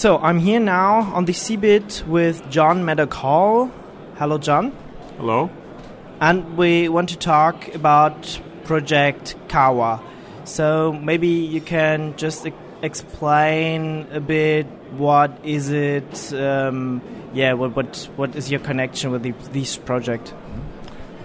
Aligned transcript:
So 0.00 0.16
I'm 0.16 0.38
here 0.38 0.60
now 0.60 1.12
on 1.12 1.26
the 1.26 1.34
CeBIT 1.34 2.06
with 2.06 2.48
John 2.48 2.88
Hall. 3.10 3.70
Hello, 4.16 4.38
John. 4.38 4.72
Hello. 5.18 5.50
And 6.22 6.56
we 6.56 6.88
want 6.88 7.10
to 7.10 7.18
talk 7.18 7.74
about 7.74 8.40
Project 8.64 9.36
Cauã. 9.48 10.00
So 10.44 10.94
maybe 10.94 11.28
you 11.28 11.60
can 11.60 12.16
just 12.16 12.46
e- 12.46 12.54
explain 12.80 14.06
a 14.10 14.20
bit 14.20 14.66
what 14.96 15.38
is 15.44 15.68
it? 15.68 16.32
Um, 16.32 17.02
yeah, 17.34 17.52
what, 17.52 17.76
what 17.76 18.08
what 18.16 18.34
is 18.36 18.50
your 18.50 18.60
connection 18.60 19.10
with 19.10 19.22
the, 19.22 19.32
this 19.52 19.76
project? 19.76 20.32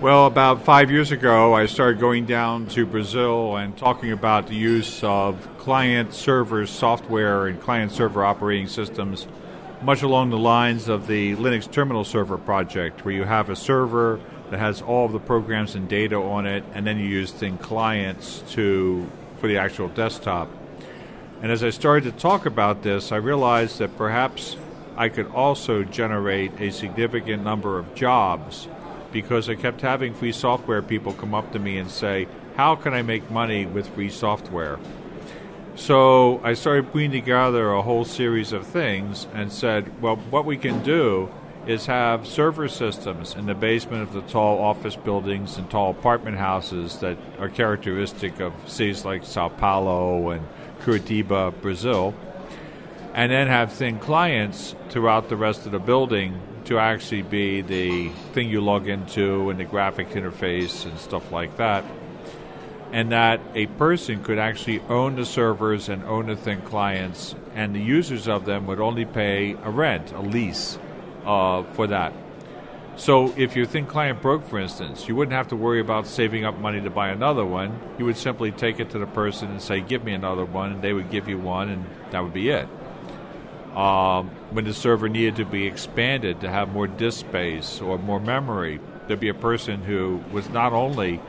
Well, 0.02 0.28
about 0.28 0.66
five 0.66 0.92
years 0.92 1.14
ago, 1.14 1.54
I 1.54 1.68
started 1.68 2.02
going 2.02 2.26
down 2.26 2.68
to 2.68 2.86
Brazil 2.86 3.56
and 3.56 3.78
talking 3.78 4.12
about 4.12 4.48
the 4.48 4.56
use 4.56 5.02
of 5.02 5.48
client 5.58 6.14
server 6.14 6.68
software 6.68 7.48
and 7.48 7.62
client 7.62 7.94
server 7.94 8.26
operating 8.26 8.68
systems, 8.68 9.26
much 9.82 10.02
along 10.02 10.32
the 10.32 10.38
lines 10.38 10.90
of 10.90 11.08
the 11.08 11.38
Linux 11.38 11.72
terminal 11.72 12.04
server 12.04 12.38
project, 12.38 13.06
where 13.06 13.16
you 13.16 13.24
have 13.24 13.50
a 13.50 13.56
server 13.56 14.20
that 14.52 14.60
has 14.60 14.82
all 14.82 15.06
of 15.06 15.14
the 15.14 15.20
programs 15.20 15.76
and 15.76 15.88
data 15.88 16.18
on 16.18 16.46
it, 16.46 16.66
and 16.74 16.86
then 16.86 17.00
you 17.00 17.06
use 17.06 17.32
thin 17.32 17.58
clients 17.58 18.44
to 18.52 19.10
for 19.40 19.48
the 19.48 19.58
actual 19.58 19.88
desktop. 19.88 20.50
And 21.42 21.54
as 21.54 21.64
I 21.64 21.70
started 21.70 22.12
to 22.12 22.20
talk 22.20 22.46
about 22.46 22.84
this, 22.84 23.14
I 23.14 23.16
realized 23.16 23.80
that 23.80 23.96
perhaps 23.96 24.58
I 24.98 25.08
could 25.08 25.28
also 25.28 25.84
generate 25.84 26.60
a 26.60 26.70
significant 26.70 27.46
number 27.46 27.80
of 27.80 27.96
jobs 27.96 28.68
because 29.16 29.50
I 29.50 29.56
kept 29.56 29.80
having 29.80 30.14
free 30.14 30.34
software 30.34 30.82
people 30.82 31.14
come 31.14 31.34
up 31.34 31.54
to 31.54 31.60
me 31.60 31.78
and 31.78 31.90
say, 31.90 32.28
How 32.58 32.76
can 32.76 32.94
I 32.94 33.02
make 33.02 33.32
money 33.32 33.66
with 33.66 33.88
free 33.88 34.10
software? 34.10 34.78
So 35.76 36.42
I 36.44 36.54
started 36.54 36.92
putting 36.92 37.12
together 37.12 37.72
a 37.72 37.82
whole 37.82 38.04
series 38.04 38.52
of 38.52 38.68
things 38.68 39.26
and 39.34 39.54
said, 39.54 40.02
Well, 40.02 40.18
what 40.18 40.44
we 40.44 40.58
can 40.58 40.84
do 40.84 41.30
is 41.66 41.86
have 41.86 42.28
server 42.28 42.68
systems 42.68 43.36
in 43.36 43.46
the 43.46 43.56
basement 43.56 44.04
of 44.04 44.12
the 44.12 44.22
tall 44.24 44.62
office 44.62 44.98
buildings 44.98 45.58
and 45.58 45.70
tall 45.70 45.92
apartment 45.92 46.38
houses 46.38 46.98
that 46.98 47.18
are 47.40 47.48
characteristic 47.48 48.42
of 48.42 48.52
cities 48.68 49.06
like 49.06 49.24
Sao 49.24 49.48
Paulo 49.48 50.32
and 50.32 50.46
Curitiba, 50.82 51.54
Brazil, 51.62 52.14
and 53.14 53.32
then 53.32 53.48
have 53.48 53.72
thin 53.72 53.98
clients 53.98 54.76
throughout 54.90 55.30
the 55.30 55.38
rest 55.38 55.66
of 55.66 55.72
the 55.72 55.80
building 55.80 56.42
to 56.66 56.80
actually 56.80 57.22
be 57.22 57.62
the 57.62 58.10
thing 58.34 58.50
you 58.50 58.62
log 58.62 58.88
into 58.88 59.50
and 59.50 59.60
the 59.60 59.66
graphic 59.66 60.10
interface 60.10 60.86
and 60.86 61.00
stuff 61.00 61.32
like 61.32 61.58
that. 61.58 61.86
And 62.92 63.12
that 63.12 63.42
a 63.54 63.66
person 63.66 64.24
could 64.24 64.40
actually 64.40 64.80
own 64.90 65.16
the 65.16 65.26
servers 65.26 65.90
and 65.90 66.04
own 66.04 66.28
the 66.28 66.36
thin 66.36 66.62
clients, 66.62 67.36
and 67.54 67.76
the 67.76 67.82
users 67.82 68.28
of 68.28 68.46
them 68.46 68.68
would 68.68 68.80
only 68.80 69.06
pay 69.06 69.54
a 69.64 69.70
rent, 69.70 70.12
a 70.12 70.22
lease 70.22 70.78
uh, 71.26 71.64
for 71.74 71.88
that. 71.88 72.14
So 72.96 73.34
if 73.36 73.58
your 73.58 73.66
thin 73.66 73.86
client 73.86 74.22
broke, 74.22 74.48
for 74.48 74.58
instance, 74.58 75.10
you 75.10 75.16
wouldn't 75.16 75.36
have 75.36 75.50
to 75.50 75.56
worry 75.56 75.82
about 75.82 76.08
saving 76.08 76.46
up 76.46 76.58
money 76.58 76.80
to 76.80 76.90
buy 76.90 77.10
another 77.10 77.44
one. 77.44 77.78
You 77.98 78.06
would 78.06 78.16
simply 78.16 78.52
take 78.52 78.80
it 78.80 78.92
to 78.92 79.00
the 79.00 79.06
person 79.06 79.52
and 79.52 79.62
say, 79.62 79.82
"Give 79.82 80.04
me 80.04 80.14
another 80.14 80.46
one," 80.46 80.72
and 80.72 80.82
they 80.82 80.94
would 80.94 81.12
give 81.12 81.28
you 81.28 81.38
one, 81.38 81.68
and 81.70 81.86
that 82.12 82.24
would 82.24 82.34
be 82.34 82.50
it. 82.50 82.70
Um, 83.76 84.30
when 84.52 84.64
the 84.64 84.74
server 84.74 85.10
needed 85.10 85.36
to 85.38 85.46
be 85.46 85.68
expanded 85.68 86.42
to 86.42 86.50
have 86.50 86.70
more 86.70 86.88
disk 86.88 87.20
space 87.20 87.82
or 87.82 87.98
more 87.98 88.22
memory, 88.22 88.80
there'd 89.08 89.20
be 89.20 89.30
a 89.30 89.34
person 89.34 89.84
who 89.84 90.24
was 90.32 90.50
not 90.50 90.72
only 90.72 91.20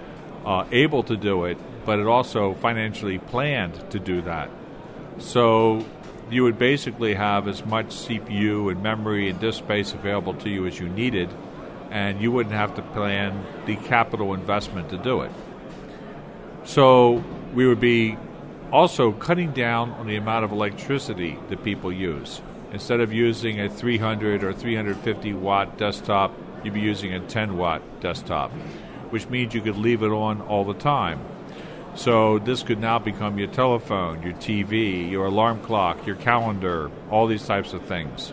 uh, 0.44 0.64
able 0.70 1.02
to 1.04 1.16
do 1.16 1.44
it, 1.44 1.58
but 1.84 1.98
it 1.98 2.06
also 2.06 2.54
financially 2.54 3.18
planned 3.18 3.90
to 3.90 3.98
do 3.98 4.22
that. 4.22 4.48
So 5.18 5.84
you 6.30 6.44
would 6.44 6.58
basically 6.58 7.14
have 7.14 7.48
as 7.48 7.64
much 7.64 7.86
CPU 7.86 8.70
and 8.70 8.82
memory 8.82 9.28
and 9.28 9.40
disk 9.40 9.58
space 9.58 9.92
available 9.92 10.34
to 10.34 10.48
you 10.48 10.66
as 10.66 10.78
you 10.78 10.88
needed, 10.88 11.28
and 11.90 12.20
you 12.20 12.30
wouldn't 12.30 12.54
have 12.54 12.74
to 12.76 12.82
plan 12.82 13.44
the 13.66 13.76
capital 13.76 14.34
investment 14.34 14.90
to 14.90 14.98
do 14.98 15.22
it. 15.22 15.32
So 16.64 17.24
we 17.54 17.66
would 17.66 17.80
be 17.80 18.16
also 18.72 19.12
cutting 19.12 19.52
down 19.52 19.90
on 19.92 20.06
the 20.06 20.16
amount 20.16 20.44
of 20.44 20.52
electricity 20.52 21.38
that 21.48 21.62
people 21.62 21.92
use. 21.92 22.40
Instead 22.72 23.00
of 23.00 23.12
using 23.12 23.60
a 23.60 23.68
300 23.68 24.42
or 24.42 24.52
350 24.52 25.32
watt 25.34 25.78
desktop, 25.78 26.32
you'd 26.64 26.74
be 26.74 26.80
using 26.80 27.12
a 27.14 27.20
10 27.20 27.56
watt 27.56 28.00
desktop, 28.00 28.50
which 29.10 29.28
means 29.28 29.54
you 29.54 29.60
could 29.60 29.76
leave 29.76 30.02
it 30.02 30.10
on 30.10 30.40
all 30.42 30.64
the 30.64 30.74
time. 30.74 31.20
So 31.94 32.38
this 32.38 32.62
could 32.62 32.78
now 32.78 32.98
become 32.98 33.38
your 33.38 33.48
telephone, 33.48 34.22
your 34.22 34.34
TV, 34.34 35.10
your 35.10 35.26
alarm 35.26 35.60
clock, 35.60 36.06
your 36.06 36.16
calendar, 36.16 36.90
all 37.10 37.26
these 37.26 37.46
types 37.46 37.72
of 37.72 37.82
things. 37.82 38.32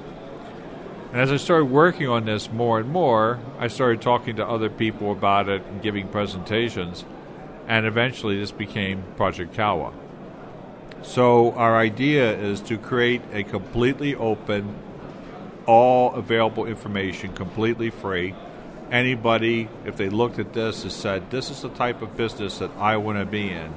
And 1.14 1.22
as 1.22 1.32
I 1.32 1.38
started 1.38 1.66
working 1.66 2.10
on 2.10 2.26
this 2.26 2.52
more 2.52 2.80
and 2.80 2.90
more, 2.90 3.40
I 3.60 3.68
started 3.68 4.02
talking 4.02 4.36
to 4.38 4.46
other 4.46 4.70
people 4.70 5.12
about 5.12 5.48
it 5.48 5.64
and 5.68 5.82
giving 5.82 6.08
presentations, 6.08 7.06
and 7.68 7.86
eventually 7.86 8.38
this 8.38 8.52
became 8.52 9.04
Project 9.16 9.56
Cauã. 9.56 9.94
So 11.04 11.52
our 11.52 11.78
idea 11.78 12.36
is 12.36 12.62
to 12.62 12.78
create 12.78 13.22
a 13.34 13.44
completely 13.44 14.16
open, 14.16 14.74
all 15.66 16.14
available 16.14 16.66
information, 16.66 17.34
completely 17.34 17.90
free. 17.90 18.34
Anybody, 18.90 19.68
if 19.86 19.98
they 19.98 20.10
looked 20.10 20.40
at 20.40 20.54
this 20.54 20.84
and 20.84 20.92
said, 20.92 21.30
"This 21.30 21.52
is 21.52 21.62
the 21.62 21.70
type 21.70 22.02
of 22.02 22.16
business 22.16 22.58
that 22.60 22.72
I 22.80 22.98
want 22.98 23.20
to 23.20 23.26
be 23.26 23.50
in," 23.50 23.74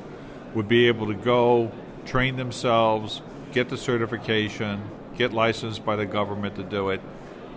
would 0.55 0.69
be 0.69 0.87
able 0.87 1.07
to 1.09 1.15
go 1.15 1.73
train 2.05 2.37
themselves, 2.37 3.23
get 3.53 3.71
the 3.71 3.77
certification, 3.77 4.83
get 5.17 5.33
licensed 5.33 5.85
by 5.85 5.97
the 5.97 6.07
government 6.07 6.55
to 6.57 6.63
do 6.63 6.91
it, 6.91 7.01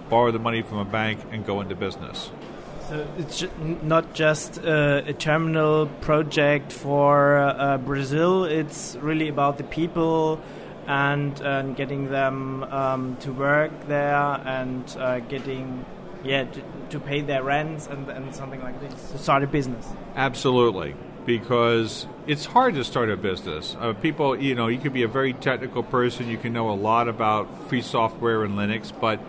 borrow 0.10 0.32
the 0.32 0.40
money 0.40 0.64
from 0.64 0.80
a 0.80 0.86
bank, 0.86 1.20
and 1.32 1.46
go 1.46 1.62
into 1.62 1.76
business. 1.76 2.32
So 2.90 3.08
it's 3.20 3.46
not 3.84 4.16
just 4.16 4.58
uh, 4.66 5.04
a 5.06 5.14
terminal 5.14 5.86
project 6.02 6.74
for 6.74 7.38
uh, 7.38 7.78
Brazil. 7.78 8.46
It's 8.46 8.96
really 8.96 9.28
about 9.28 9.60
the 9.60 9.64
people 9.64 10.42
and 10.88 11.40
uh, 11.40 11.62
getting 11.74 12.10
them 12.10 12.64
um, 12.64 13.16
to 13.18 13.32
work 13.32 13.72
there 13.88 14.42
and 14.44 14.84
uh, 14.98 15.20
getting 15.20 15.86
yeah 16.24 16.46
to, 16.46 16.64
to, 16.90 17.00
pay 17.00 17.22
their 17.22 17.44
rents 17.44 17.86
and, 17.86 18.10
and 18.10 18.34
something 18.34 18.60
like 18.62 18.82
this 18.82 19.12
to 19.12 19.20
start 19.20 19.44
a 19.44 19.48
business. 19.48 19.86
Absolutely. 20.16 20.96
Because 21.28 22.08
it's 22.26 22.46
hard 22.46 22.74
to 22.74 22.84
start 22.84 23.12
a 23.12 23.18
business. 23.18 23.78
Uh, 23.80 23.94
people, 23.94 24.36
you 24.36 24.56
know, 24.56 24.66
you 24.66 24.80
could 24.80 24.94
be 24.94 25.04
a 25.04 25.08
very 25.08 25.34
technical 25.34 25.84
person. 25.84 26.28
You 26.28 26.40
can 26.40 26.54
know 26.54 26.72
a 26.72 26.74
lot 26.74 27.08
about 27.08 27.70
free 27.70 27.84
software 27.84 28.44
and 28.44 28.56
Linux, 28.56 28.92
but 29.00 29.20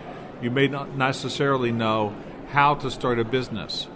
you 0.40 0.50
may 0.50 0.66
not 0.66 0.96
necessarily 0.96 1.72
know 1.72 2.14
how 2.50 2.74
to 2.74 2.90
start 2.90 3.18
a 3.18 3.24
business. 3.24 3.86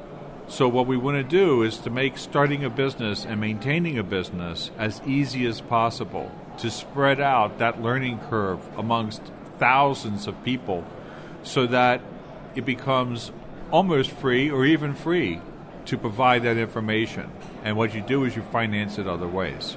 So, 0.46 0.68
what 0.68 0.86
we 0.86 0.96
want 0.96 1.16
to 1.16 1.24
do 1.24 1.62
is 1.62 1.78
to 1.78 1.90
make 1.90 2.18
starting 2.18 2.64
a 2.64 2.70
business 2.70 3.24
and 3.24 3.40
maintaining 3.40 3.98
a 3.98 4.02
business 4.02 4.70
as 4.78 5.00
easy 5.06 5.46
as 5.46 5.60
possible, 5.60 6.30
to 6.58 6.70
spread 6.70 7.20
out 7.20 7.58
that 7.58 7.82
learning 7.82 8.20
curve 8.30 8.60
amongst 8.76 9.22
thousands 9.58 10.26
of 10.26 10.44
people 10.44 10.84
so 11.42 11.66
that 11.66 12.00
it 12.54 12.64
becomes 12.64 13.32
almost 13.70 14.10
free 14.10 14.50
or 14.50 14.64
even 14.64 14.94
free 14.94 15.40
to 15.86 15.98
provide 15.98 16.42
that 16.42 16.56
information. 16.56 17.30
And 17.64 17.76
what 17.76 17.94
you 17.94 18.02
do 18.02 18.24
is 18.24 18.36
you 18.36 18.42
finance 18.42 18.98
it 18.98 19.06
other 19.06 19.28
ways. 19.28 19.76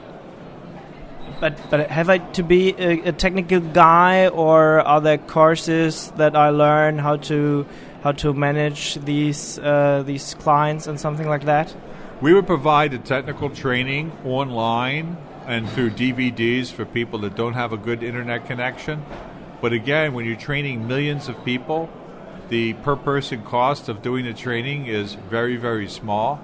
But 1.39 1.69
but 1.69 1.89
have 1.89 2.09
I 2.09 2.19
to 2.33 2.43
be 2.43 2.73
a, 2.77 3.09
a 3.09 3.11
technical 3.11 3.59
guy, 3.59 4.27
or 4.27 4.81
are 4.81 5.01
there 5.01 5.17
courses 5.17 6.11
that 6.17 6.35
I 6.35 6.49
learn 6.49 6.97
how 6.97 7.17
to 7.27 7.65
how 8.07 8.13
to 8.13 8.33
manage 8.33 8.95
these 9.03 9.59
uh, 9.59 10.01
these 10.05 10.33
clients 10.35 10.87
and 10.87 10.97
something 10.97 11.27
like 11.27 11.43
that? 11.43 11.75
We 12.21 12.33
would 12.33 12.47
provide 12.47 12.91
the 12.91 12.99
technical 12.99 13.49
training 13.49 14.11
online 14.23 15.17
and 15.45 15.69
through 15.69 15.91
DVDs 15.91 16.71
for 16.71 16.85
people 16.85 17.19
that 17.19 17.35
don't 17.35 17.53
have 17.53 17.73
a 17.73 17.77
good 17.77 18.03
internet 18.03 18.47
connection. 18.47 19.03
But 19.61 19.73
again, 19.73 20.13
when 20.13 20.25
you're 20.25 20.43
training 20.51 20.87
millions 20.87 21.27
of 21.27 21.35
people, 21.43 21.89
the 22.49 22.73
per 22.85 22.95
person 22.95 23.43
cost 23.43 23.89
of 23.89 24.01
doing 24.01 24.23
the 24.23 24.33
training 24.33 24.85
is 24.85 25.15
very, 25.29 25.57
very 25.57 25.89
small. 25.89 26.39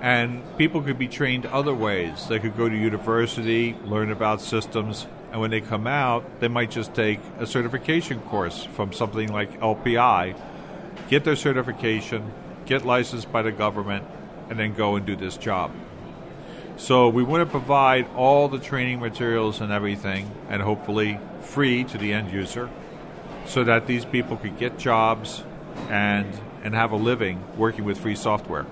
And 0.00 0.42
people 0.58 0.80
could 0.82 0.98
be 0.98 1.08
trained 1.08 1.44
other 1.46 1.74
ways. 1.74 2.28
They 2.28 2.38
could 2.38 2.56
go 2.56 2.68
to 2.68 2.76
university, 2.76 3.74
learn 3.84 4.12
about 4.12 4.40
systems, 4.40 5.08
and 5.32 5.40
when 5.40 5.50
they 5.50 5.60
come 5.60 5.86
out, 5.86 6.22
they 6.40 6.48
might 6.48 6.70
just 6.70 6.94
take 6.94 7.20
a 7.38 7.46
certification 7.46 8.20
course 8.20 8.64
from 8.64 8.92
something 8.92 9.32
like 9.32 9.60
LPI, 9.60 10.34
get 11.08 11.24
their 11.24 11.36
certification, 11.36 12.32
get 12.66 12.84
licensed 12.84 13.32
by 13.32 13.42
the 13.42 13.52
government, 13.52 14.04
and 14.48 14.58
then 14.58 14.74
go 14.74 14.96
and 14.96 15.04
do 15.04 15.16
this 15.16 15.36
job. 15.36 15.72
So 16.76 17.08
we 17.08 17.24
want 17.24 17.44
to 17.44 17.50
provide 17.50 18.06
all 18.14 18.48
the 18.48 18.58
training 18.58 19.00
materials 19.00 19.60
and 19.60 19.72
everything, 19.72 20.30
and 20.48 20.62
hopefully 20.62 21.18
free 21.40 21.82
to 21.84 21.98
the 21.98 22.12
end 22.12 22.30
user, 22.30 22.70
so 23.46 23.64
that 23.64 23.86
these 23.86 24.04
people 24.04 24.36
could 24.36 24.58
get 24.58 24.78
jobs 24.78 25.42
and 25.88 26.26
and 26.62 26.74
have 26.74 26.92
a 26.92 26.96
living 26.96 27.42
working 27.56 27.84
with 27.84 27.98
free 27.98 28.16
software. 28.16 28.66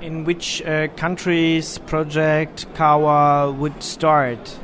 In 0.00 0.24
which 0.24 0.62
uh, 0.62 0.88
countries 0.88 1.78
Project 1.78 2.66
Cauã 2.74 3.56
would 3.56 3.82
start? 3.82 4.58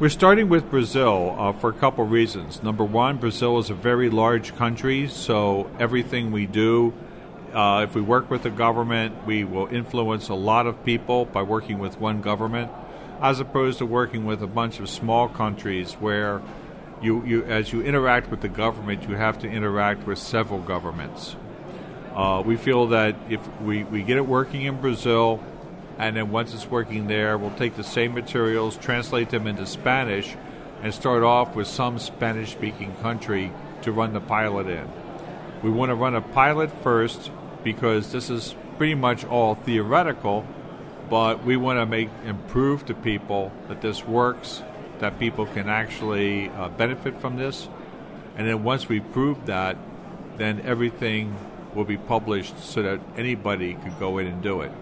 We're 0.00 0.08
starting 0.08 0.48
with 0.48 0.70
Brazil 0.70 1.36
uh, 1.38 1.52
for 1.52 1.70
a 1.70 1.72
couple 1.72 2.02
reasons. 2.04 2.64
Number 2.64 2.82
one, 2.82 3.18
Brazil 3.18 3.60
is 3.60 3.70
a 3.70 3.74
very 3.74 4.10
large 4.10 4.56
country, 4.56 5.06
so 5.06 5.70
everything 5.78 6.32
we 6.32 6.46
do, 6.46 6.92
uh, 7.52 7.86
if 7.88 7.94
we 7.94 8.00
work 8.00 8.28
with 8.28 8.42
the 8.42 8.50
government, 8.50 9.24
we 9.24 9.44
will 9.44 9.68
influence 9.68 10.28
a 10.30 10.34
lot 10.34 10.66
of 10.66 10.84
people 10.84 11.26
by 11.26 11.42
working 11.42 11.78
with 11.78 12.00
one 12.00 12.20
government, 12.20 12.72
as 13.22 13.38
opposed 13.38 13.78
to 13.78 13.86
working 13.86 14.24
with 14.24 14.42
a 14.42 14.48
bunch 14.48 14.80
of 14.80 14.90
small 14.90 15.28
countries 15.28 15.92
where 15.92 16.42
you, 17.00 17.24
you 17.24 17.44
as 17.44 17.72
you 17.72 17.80
interact 17.80 18.32
with 18.32 18.40
the 18.40 18.48
government, 18.48 19.08
you 19.08 19.14
have 19.14 19.38
to 19.38 19.48
interact 19.48 20.08
with 20.08 20.18
several 20.18 20.58
governments. 20.58 21.36
Uh, 22.16 22.42
we 22.44 22.56
feel 22.56 22.88
that 22.88 23.14
if 23.28 23.40
we, 23.60 23.84
we 23.84 24.02
get 24.02 24.16
it 24.16 24.26
working 24.26 24.62
in 24.62 24.80
Brazil, 24.80 25.40
and 25.98 26.16
then 26.16 26.30
once 26.30 26.52
it's 26.54 26.70
working 26.70 27.06
there, 27.06 27.38
we'll 27.38 27.50
take 27.52 27.76
the 27.76 27.84
same 27.84 28.14
materials, 28.14 28.76
translate 28.76 29.30
them 29.30 29.46
into 29.46 29.66
Spanish, 29.66 30.36
and 30.82 30.92
start 30.92 31.22
off 31.22 31.54
with 31.54 31.66
some 31.66 31.98
Spanish 31.98 32.52
speaking 32.52 32.94
country 32.96 33.52
to 33.82 33.92
run 33.92 34.12
the 34.12 34.20
pilot 34.20 34.66
in. 34.66 34.90
We 35.62 35.70
want 35.70 35.90
to 35.90 35.94
run 35.94 36.14
a 36.14 36.20
pilot 36.20 36.70
first 36.82 37.30
because 37.62 38.12
this 38.12 38.28
is 38.28 38.54
pretty 38.76 38.94
much 38.94 39.24
all 39.24 39.54
theoretical, 39.54 40.46
but 41.08 41.44
we 41.44 41.56
want 41.56 41.78
to 41.78 41.86
make 41.86 42.10
and 42.24 42.46
prove 42.48 42.84
to 42.86 42.94
people 42.94 43.52
that 43.68 43.80
this 43.80 44.04
works, 44.04 44.62
that 44.98 45.18
people 45.18 45.46
can 45.46 45.68
actually 45.68 46.48
uh, 46.50 46.68
benefit 46.68 47.20
from 47.20 47.36
this. 47.36 47.68
And 48.36 48.46
then 48.48 48.64
once 48.64 48.88
we 48.88 49.00
prove 49.00 49.46
that, 49.46 49.76
then 50.36 50.60
everything 50.62 51.36
will 51.74 51.84
be 51.84 51.96
published 51.96 52.58
so 52.62 52.82
that 52.82 53.00
anybody 53.16 53.74
could 53.74 53.98
go 53.98 54.18
in 54.18 54.26
and 54.26 54.42
do 54.42 54.60
it. 54.60 54.72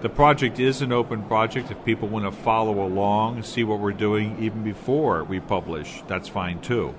The 0.00 0.08
project 0.08 0.58
is 0.58 0.80
an 0.80 0.92
open 0.92 1.22
project. 1.24 1.70
If 1.70 1.84
people 1.84 2.08
want 2.08 2.24
to 2.24 2.32
follow 2.32 2.86
along, 2.86 3.36
and 3.36 3.44
see 3.44 3.64
what 3.64 3.80
we're 3.80 3.92
doing 3.92 4.42
even 4.42 4.64
before 4.64 5.24
we 5.24 5.40
publish, 5.40 6.02
that's 6.08 6.26
fine 6.26 6.60
too. 6.60 6.94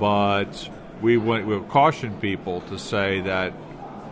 But 0.00 0.70
we 1.02 1.18
we'll 1.18 1.64
caution 1.64 2.18
people 2.20 2.62
to 2.62 2.78
say 2.78 3.20
that 3.20 3.52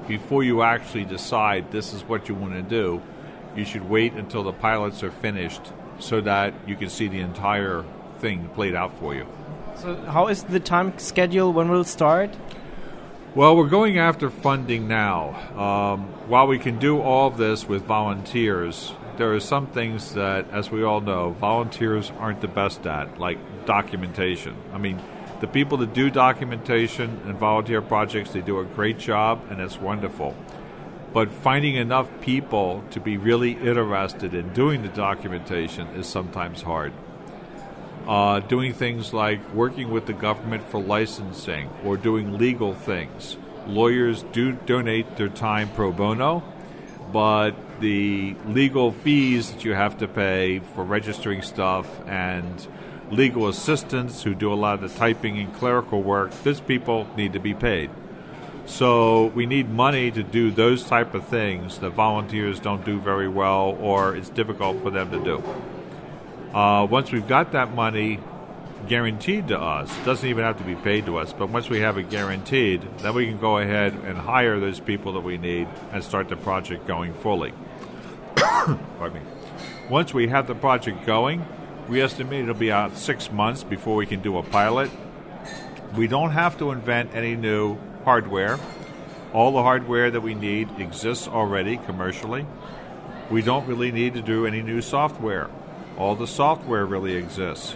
before 0.07 0.45
you 0.45 0.61
actually 0.61 1.07
decide 1.07 1.71
this 1.71 1.95
is 1.95 2.03
what 2.03 2.29
you 2.29 2.35
want 2.35 2.53
to 2.53 2.63
do, 2.63 3.01
you 3.57 3.65
should 3.65 3.89
wait 3.89 4.13
until 4.13 4.43
the 4.43 4.53
pilots 4.53 5.03
are 5.03 5.11
finished 5.11 5.73
so 5.99 6.21
that 6.21 6.53
you 6.67 6.77
can 6.77 6.91
see 6.91 7.09
the 7.09 7.21
entire 7.21 7.83
thing 8.19 8.49
played 8.55 8.75
out 8.75 8.93
for 8.99 9.15
you. 9.15 9.27
So, 9.77 9.97
how 9.97 10.29
is 10.29 10.43
the 10.43 10.61
time 10.61 10.99
schedule? 10.99 11.51
When 11.53 11.71
will 11.71 11.81
it 11.81 11.87
start? 11.87 12.31
Well, 13.35 13.57
we're 13.57 13.71
going 13.71 13.97
after 13.97 14.29
funding 14.29 14.89
now. 14.89 15.31
Um, 15.59 16.03
while 16.29 16.47
we 16.47 16.59
can 16.59 16.79
do 16.79 17.01
all 17.01 17.29
of 17.29 17.39
this 17.39 17.67
with 17.67 17.81
volunteers, 17.81 18.93
there 19.17 19.33
are 19.33 19.41
some 19.41 19.69
things 19.69 20.13
that, 20.13 20.51
as 20.51 20.71
we 20.71 20.83
all 20.83 21.01
know, 21.01 21.31
volunteers 21.31 22.13
aren't 22.19 22.43
the 22.43 22.49
best 22.49 22.87
at, 22.87 23.19
like 23.19 23.39
documentation. 23.65 24.55
I 24.75 24.77
mean, 24.77 25.01
the 25.41 25.47
people 25.47 25.79
that 25.79 25.95
do 25.95 26.11
documentation 26.11 27.23
and 27.25 27.39
volunteer 27.39 27.81
projects, 27.81 28.33
they 28.33 28.43
do 28.43 28.61
a 28.61 28.67
great 28.67 28.99
job, 28.99 29.41
and 29.49 29.63
it's 29.63 29.81
wonderful. 29.81 30.37
But 31.15 31.31
finding 31.31 31.77
enough 31.77 32.11
people 32.21 32.85
to 32.91 33.01
be 33.01 33.17
really 33.17 33.53
interested 33.53 34.35
in 34.35 34.53
doing 34.53 34.83
the 34.83 34.89
documentation 34.89 35.89
is 35.97 36.07
sometimes 36.07 36.61
hard 36.61 36.93
uh, 38.07 38.41
doing 38.41 38.73
things 38.73 39.13
like 39.13 39.53
working 39.55 39.91
with 39.91 40.07
the 40.07 40.13
government 40.13 40.63
for 40.71 40.81
licensing 40.81 41.69
or 41.85 41.97
doing 41.97 42.39
legal 42.39 42.75
things. 42.75 43.37
Lawyers 43.67 44.25
do 44.33 44.53
donate 44.53 45.17
their 45.17 45.29
time 45.29 45.69
pro 45.71 45.93
bono, 45.93 46.43
but 47.13 47.53
the 47.81 48.35
legal 48.47 48.93
fees 48.93 49.53
that 49.53 49.65
you 49.65 49.75
have 49.75 49.99
to 49.99 50.09
pay 50.09 50.61
for 50.75 50.85
registering 50.85 51.43
stuff 51.43 51.87
and 52.07 52.67
legal 53.11 53.47
assistants 53.49 54.23
who 54.23 54.35
do 54.35 54.53
a 54.53 54.55
lot 54.55 54.83
of 54.83 54.91
the 54.91 54.99
typing 54.99 55.39
and 55.39 55.55
clerical 55.55 56.03
work, 56.03 56.31
those 56.43 56.61
people 56.61 57.07
need 57.17 57.33
to 57.35 57.41
be 57.41 57.55
paid. 57.55 57.91
So 58.65 59.27
we 59.27 59.47
need 59.47 59.69
money 59.69 60.11
to 60.11 60.23
do 60.23 60.51
those 60.51 60.85
type 60.85 61.15
of 61.15 61.27
things 61.27 61.79
that 61.79 61.91
volunteers 61.91 62.61
don't 62.61 62.85
do 62.85 62.99
very 62.99 63.29
well 63.29 63.77
or 63.81 64.17
it's 64.17 64.31
difficult 64.31 64.83
for 64.83 64.91
them 64.91 65.11
to 65.11 65.23
do. 65.23 65.43
Uh, 66.55 66.87
once 66.91 67.11
we've 67.11 67.27
got 67.27 67.53
that 67.53 67.75
money 67.75 68.21
guaranteed 68.87 69.49
to 69.49 69.59
us, 69.59 69.91
it 69.99 70.05
doesn't 70.05 70.29
even 70.29 70.45
have 70.45 70.59
to 70.59 70.65
be 70.65 70.75
paid 70.75 71.07
to 71.07 71.17
us, 71.17 71.33
but 71.33 71.49
once 71.49 71.71
we 71.71 71.81
have 71.81 71.97
it 71.97 72.11
guaranteed, 72.11 72.83
then 72.99 73.15
we 73.15 73.27
can 73.27 73.39
go 73.39 73.57
ahead 73.57 73.95
and 74.05 74.19
hire 74.19 74.61
those 74.61 74.79
people 74.79 75.15
that 75.15 75.21
we 75.21 75.39
need 75.39 75.67
and 75.93 76.05
start 76.05 76.29
the 76.29 76.37
project 76.37 76.87
going 76.87 77.15
fully. 77.15 77.55
Pardon 78.37 79.15
me. 79.15 79.21
Once 79.89 80.13
we 80.13 80.29
have 80.29 80.47
the 80.47 80.55
project 80.55 81.07
going, 81.07 81.47
we 81.89 82.03
estimate 82.03 82.43
it'll 82.43 82.55
be 82.55 82.69
about 82.69 82.99
six 82.99 83.33
months 83.33 83.65
before 83.65 83.97
we 83.97 84.05
can 84.05 84.21
do 84.21 84.37
a 84.37 84.43
pilot. 84.43 84.91
We 85.97 86.07
don't 86.07 86.31
have 86.33 86.59
to 86.59 86.71
invent 86.71 87.15
any 87.15 87.35
new 87.35 87.79
hardware. 88.05 88.59
All 89.33 89.53
the 89.53 89.63
hardware 89.63 90.11
that 90.11 90.21
we 90.21 90.35
need 90.35 90.69
exists 90.79 91.29
already 91.29 91.79
commercially. 91.79 92.47
We 93.31 93.41
don't 93.41 93.67
really 93.67 93.91
need 93.91 94.15
to 94.15 94.23
do 94.23 94.45
any 94.45 94.61
new 94.61 94.83
software. 94.83 95.49
All 95.99 96.15
the 96.15 96.27
software 96.27 96.87
really 96.87 97.15
exists. 97.15 97.73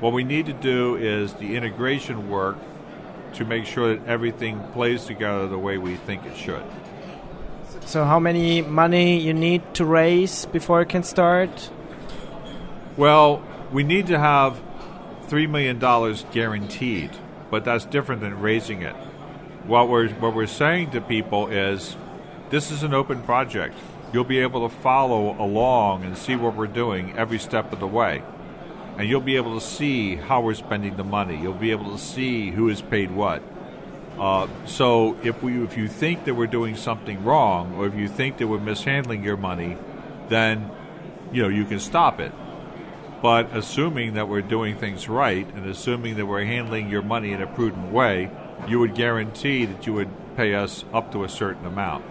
What 0.00 0.12
we 0.12 0.24
need 0.24 0.46
to 0.46 0.52
do 0.52 0.96
is 0.96 1.34
the 1.34 1.56
integration 1.56 2.28
work 2.28 2.58
to 3.34 3.44
make 3.44 3.66
sure 3.66 3.96
that 3.96 4.06
everything 4.06 4.60
plays 4.72 5.04
together 5.04 5.46
the 5.48 5.58
way 5.58 5.78
we 5.78 5.96
think 5.96 6.24
it 6.24 6.36
should. 6.36 6.62
So, 7.86 8.04
how 8.04 8.18
many 8.18 8.62
money 8.62 9.20
you 9.20 9.34
need 9.34 9.74
to 9.74 9.84
raise 9.84 10.46
before 10.46 10.82
it 10.82 10.88
can 10.88 11.02
start? 11.02 11.70
Well, 12.96 13.42
we 13.72 13.82
need 13.82 14.06
to 14.08 14.18
have 14.18 14.60
three 15.26 15.46
million 15.46 15.78
dollars 15.78 16.24
guaranteed, 16.32 17.10
but 17.50 17.64
that's 17.64 17.84
different 17.84 18.20
than 18.20 18.40
raising 18.40 18.82
it. 18.82 18.94
What 19.66 19.88
we're 19.88 20.08
what 20.10 20.34
we're 20.34 20.46
saying 20.46 20.92
to 20.92 21.00
people 21.00 21.48
is, 21.48 21.96
this 22.50 22.70
is 22.70 22.82
an 22.82 22.94
open 22.94 23.22
project 23.22 23.76
you'll 24.14 24.22
be 24.22 24.38
able 24.38 24.68
to 24.68 24.72
follow 24.76 25.36
along 25.42 26.04
and 26.04 26.16
see 26.16 26.36
what 26.36 26.54
we're 26.54 26.68
doing 26.68 27.12
every 27.18 27.38
step 27.38 27.72
of 27.72 27.80
the 27.80 27.86
way. 27.86 28.22
And 28.96 29.08
you'll 29.08 29.20
be 29.20 29.34
able 29.34 29.58
to 29.58 29.66
see 29.66 30.14
how 30.14 30.40
we're 30.40 30.54
spending 30.54 30.96
the 30.96 31.02
money. 31.02 31.36
You'll 31.36 31.52
be 31.52 31.72
able 31.72 31.90
to 31.90 31.98
see 31.98 32.52
who 32.52 32.68
has 32.68 32.80
paid 32.80 33.10
what. 33.10 33.42
Uh, 34.16 34.46
so 34.66 35.16
if 35.24 35.42
we 35.42 35.60
if 35.64 35.76
you 35.76 35.88
think 35.88 36.26
that 36.26 36.34
we're 36.34 36.46
doing 36.46 36.76
something 36.76 37.24
wrong, 37.24 37.74
or 37.74 37.88
if 37.88 37.96
you 37.96 38.06
think 38.06 38.38
that 38.38 38.46
we're 38.46 38.60
mishandling 38.60 39.24
your 39.24 39.36
money, 39.36 39.76
then 40.28 40.70
you 41.32 41.42
know 41.42 41.48
you 41.48 41.64
can 41.64 41.80
stop 41.80 42.20
it. 42.20 42.30
But 43.20 43.56
assuming 43.56 44.14
that 44.14 44.28
we're 44.28 44.42
doing 44.42 44.78
things 44.78 45.08
right, 45.08 45.48
and 45.56 45.66
assuming 45.66 46.14
that 46.18 46.26
we're 46.26 46.44
handling 46.44 46.88
your 46.88 47.02
money 47.02 47.32
in 47.32 47.42
a 47.42 47.48
prudent 47.48 47.90
way, 47.90 48.30
you 48.68 48.78
would 48.78 48.94
guarantee 48.94 49.64
that 49.64 49.88
you 49.88 49.94
would 49.94 50.36
pay 50.36 50.54
us 50.54 50.84
up 50.92 51.10
to 51.10 51.24
a 51.24 51.28
certain 51.28 51.66
amount. 51.66 52.04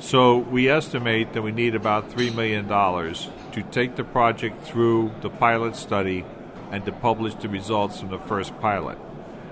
So 0.00 0.38
we 0.38 0.68
estimate 0.68 1.32
that 1.32 1.42
we 1.42 1.52
need 1.52 1.74
about 1.74 2.10
$3 2.10 2.34
million 2.34 2.68
to 2.68 3.62
take 3.70 3.96
the 3.96 4.04
project 4.04 4.62
through 4.62 5.12
the 5.22 5.30
pilot 5.30 5.74
study 5.74 6.24
and 6.70 6.84
to 6.84 6.92
publish 6.92 7.34
the 7.34 7.48
results 7.48 8.00
from 8.00 8.10
the 8.10 8.18
first 8.18 8.58
pilot. 8.60 8.98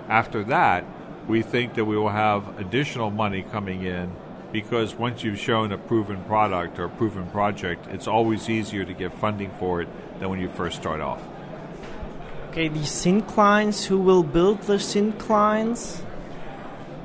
After 0.09 0.45
that, 0.45 0.85
we 1.27 1.43
think 1.43 1.75
that 1.75 1.87
we 1.87 1.97
will 1.97 2.11
have 2.11 2.59
additional 2.61 3.11
money 3.11 3.43
coming 3.43 3.83
in 3.83 4.15
because 4.53 4.95
once 4.95 5.25
you've 5.25 5.39
shown 5.39 5.73
a 5.73 5.79
proven 5.79 6.23
product 6.25 6.79
or 6.79 6.85
a 6.85 6.91
proven 6.91 7.27
project, 7.31 7.87
it's 7.89 8.07
always 8.07 8.49
easier 8.49 8.85
to 8.85 8.93
get 8.93 9.13
funding 9.15 9.51
for 9.59 9.83
it 9.83 9.89
than 10.21 10.29
when 10.29 10.41
you 10.41 10.49
first 10.49 10.77
start 10.77 11.01
off. 11.01 11.21
Okay, 12.51 12.69
the 12.69 12.85
thin 12.85 13.23
clients, 13.23 13.85
who 13.85 13.99
will 13.99 14.23
build 14.23 14.63
the 14.63 14.79
thin 14.79 15.13
clients? 15.15 16.03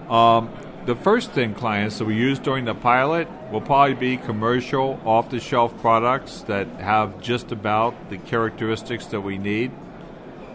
Um, 0.10 0.51
the 0.86 0.96
first 0.96 1.32
thin 1.32 1.54
clients 1.54 1.98
that 1.98 2.06
we 2.06 2.16
use 2.16 2.40
during 2.40 2.66
the 2.66 2.74
pilot 2.74 3.28
will 3.52 3.62
probably 3.62 3.96
be 3.96 4.18
commercial, 4.18 5.00
off 5.06 5.30
the 5.30 5.40
shelf 5.40 5.78
products 5.82 6.42
that 6.42 6.68
have 6.80 7.22
just 7.22 7.52
about 7.52 8.10
the 8.10 8.18
characteristics 8.18 9.06
that 9.08 9.22
we 9.22 9.38
need. 9.38 9.72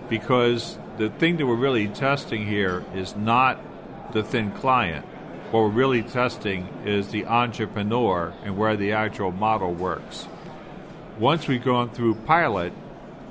Because 0.08 0.78
the 0.96 1.10
thing 1.10 1.36
that 1.36 1.46
we're 1.46 1.54
really 1.54 1.88
testing 1.88 2.46
here 2.46 2.84
is 2.94 3.14
not 3.16 3.60
the 4.12 4.22
thin 4.22 4.52
client. 4.52 5.04
What 5.50 5.60
we're 5.60 5.68
really 5.68 6.02
testing 6.02 6.68
is 6.84 7.08
the 7.08 7.26
entrepreneur 7.26 8.32
and 8.44 8.56
where 8.56 8.76
the 8.76 8.92
actual 8.92 9.30
model 9.30 9.72
works. 9.72 10.26
Once 11.18 11.46
we've 11.46 11.64
gone 11.64 11.90
through 11.90 12.14
pilot, 12.14 12.72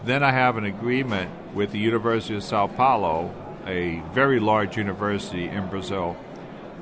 then 0.05 0.23
I 0.23 0.31
have 0.31 0.57
an 0.57 0.65
agreement 0.65 1.31
with 1.53 1.71
the 1.71 1.79
University 1.79 2.35
of 2.35 2.43
Sao 2.43 2.67
Paulo, 2.67 3.33
a 3.65 4.01
very 4.13 4.39
large 4.39 4.77
university 4.77 5.47
in 5.47 5.67
Brazil, 5.67 6.15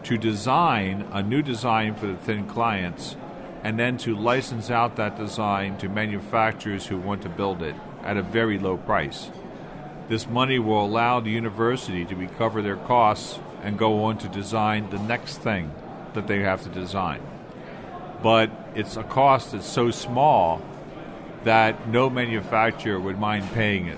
to 0.03 0.17
design 0.17 1.08
a 1.12 1.22
new 1.22 1.41
design 1.41 1.96
for 1.96 2.08
the 2.08 2.15
thin 2.15 2.48
clients 2.48 3.15
and 3.63 3.77
then 3.77 3.98
to 3.98 4.15
license 4.15 4.72
out 4.72 4.96
that 4.96 5.17
design 5.17 5.77
to 5.77 5.88
manufacturers 5.88 6.88
who 6.88 6.98
want 6.98 7.22
to 7.22 7.29
build 7.29 7.62
it 7.62 7.75
at 8.03 8.17
a 8.17 8.24
very 8.24 8.58
low 8.58 8.77
price. 8.77 9.29
This 10.10 10.27
money 10.27 10.60
will 10.60 10.84
allow 10.84 11.20
the 11.20 11.29
university 11.29 12.03
to 12.05 12.15
recover 12.15 12.62
their 12.62 12.75
costs 12.75 13.39
and 13.63 13.77
go 13.77 14.03
on 14.03 14.17
to 14.17 14.27
design 14.27 14.89
the 14.89 15.00
next 15.00 15.38
thing 15.38 15.72
that 16.13 16.27
they 16.27 16.39
have 16.39 16.63
to 16.63 16.70
design. 16.70 17.22
But 18.24 18.50
it's 18.75 18.98
a 18.98 19.03
cost 19.03 19.51
that's 19.51 19.67
so 19.67 19.91
small 19.91 20.62
that 21.43 21.88
no 21.88 22.10
manufacturer 22.10 23.00
would 23.00 23.20
mind 23.20 23.50
paying 23.53 23.88
it. 23.88 23.98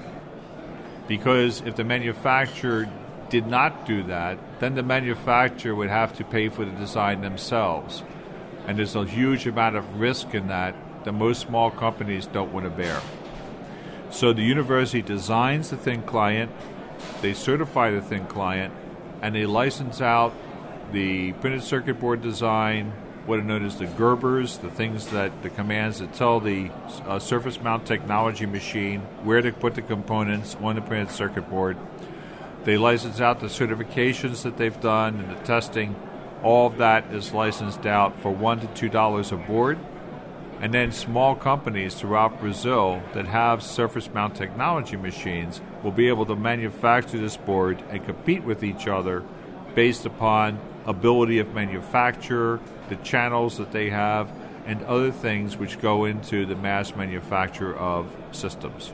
Because 1.07 1.61
if 1.61 1.75
the 1.75 1.83
manufacturer 1.83 2.89
did 3.33 3.47
not 3.47 3.87
do 3.87 4.03
that, 4.03 4.37
then 4.59 4.75
the 4.75 4.83
manufacturer 4.83 5.73
would 5.73 5.89
have 5.89 6.15
to 6.15 6.23
pay 6.23 6.49
for 6.49 6.65
the 6.65 6.71
design 6.73 7.21
themselves. 7.21 8.03
And 8.67 8.77
there's 8.77 8.95
a 8.95 9.05
huge 9.05 9.47
amount 9.47 9.75
of 9.75 9.99
risk 9.99 10.35
in 10.35 10.49
that 10.49 10.75
that 11.03 11.13
most 11.13 11.41
small 11.41 11.71
companies 11.71 12.27
don't 12.27 12.53
want 12.53 12.65
to 12.65 12.69
bear. 12.69 13.01
So 14.11 14.33
the 14.33 14.43
university 14.43 15.01
designs 15.01 15.71
the 15.71 15.77
thin 15.77 16.03
client, 16.03 16.51
they 17.23 17.33
certify 17.33 17.89
the 17.89 18.01
thin 18.01 18.27
client, 18.27 18.71
and 19.23 19.33
they 19.33 19.47
license 19.47 19.99
out 19.99 20.31
the 20.91 21.33
printed 21.33 21.63
circuit 21.63 21.99
board 21.99 22.21
design, 22.21 22.93
what 23.25 23.39
are 23.39 23.43
known 23.43 23.65
as 23.65 23.79
the 23.79 23.87
Gerbers, 23.87 24.61
the 24.61 24.69
things 24.69 25.07
that 25.07 25.41
the 25.41 25.49
commands 25.49 25.97
that 25.97 26.13
tell 26.13 26.39
the 26.39 26.69
uh, 27.07 27.17
surface 27.17 27.59
mount 27.59 27.87
technology 27.87 28.45
machine 28.45 29.01
where 29.23 29.41
to 29.41 29.51
put 29.51 29.73
the 29.73 29.81
components 29.81 30.55
on 30.61 30.75
the 30.75 30.81
printed 30.81 31.09
circuit 31.09 31.49
board. 31.49 31.77
They 32.63 32.77
license 32.77 33.19
out 33.19 33.41
the 33.41 33.47
certifications 33.47 34.43
that 34.43 34.57
they've 34.57 34.79
done 34.79 35.19
and 35.19 35.29
the 35.29 35.43
testing. 35.43 35.95
All 36.43 36.67
of 36.67 36.77
that 36.77 37.13
is 37.13 37.33
licensed 37.33 37.85
out 37.85 38.21
for 38.21 38.31
one 38.31 38.59
to 38.61 38.67
two 38.67 38.89
dollars 38.89 39.31
a 39.31 39.37
board. 39.37 39.79
And 40.61 40.73
then 40.73 40.93
small 40.93 41.35
companies 41.35 41.95
throughout 41.95 42.39
Brazil 42.39 43.03
that 43.13 43.25
have 43.25 43.61
surface 43.61 44.09
mount 44.13 44.35
technology 44.35 44.95
machines 44.95 45.59
will 45.83 45.91
be 45.91 46.07
able 46.07 46.25
to 46.27 46.37
manufacture 46.37 47.17
this 47.17 47.35
board 47.35 47.83
and 47.89 48.05
compete 48.05 48.45
with 48.45 48.63
each 48.63 48.87
other 48.87 49.23
based 49.75 50.05
upon 50.05 50.59
ability 50.85 51.39
of 51.39 51.53
manufacture, 51.53 52.61
the 52.87 52.95
channels 52.97 53.57
that 53.57 53.73
they 53.73 53.89
have, 53.89 54.31
and 54.65 54.81
other 54.83 55.11
things 55.11 55.57
which 55.57 55.81
go 55.81 56.05
into 56.05 56.45
the 56.45 56.55
mass 56.55 56.95
manufacture 56.95 57.75
of 57.75 58.09
systems. 58.31 58.93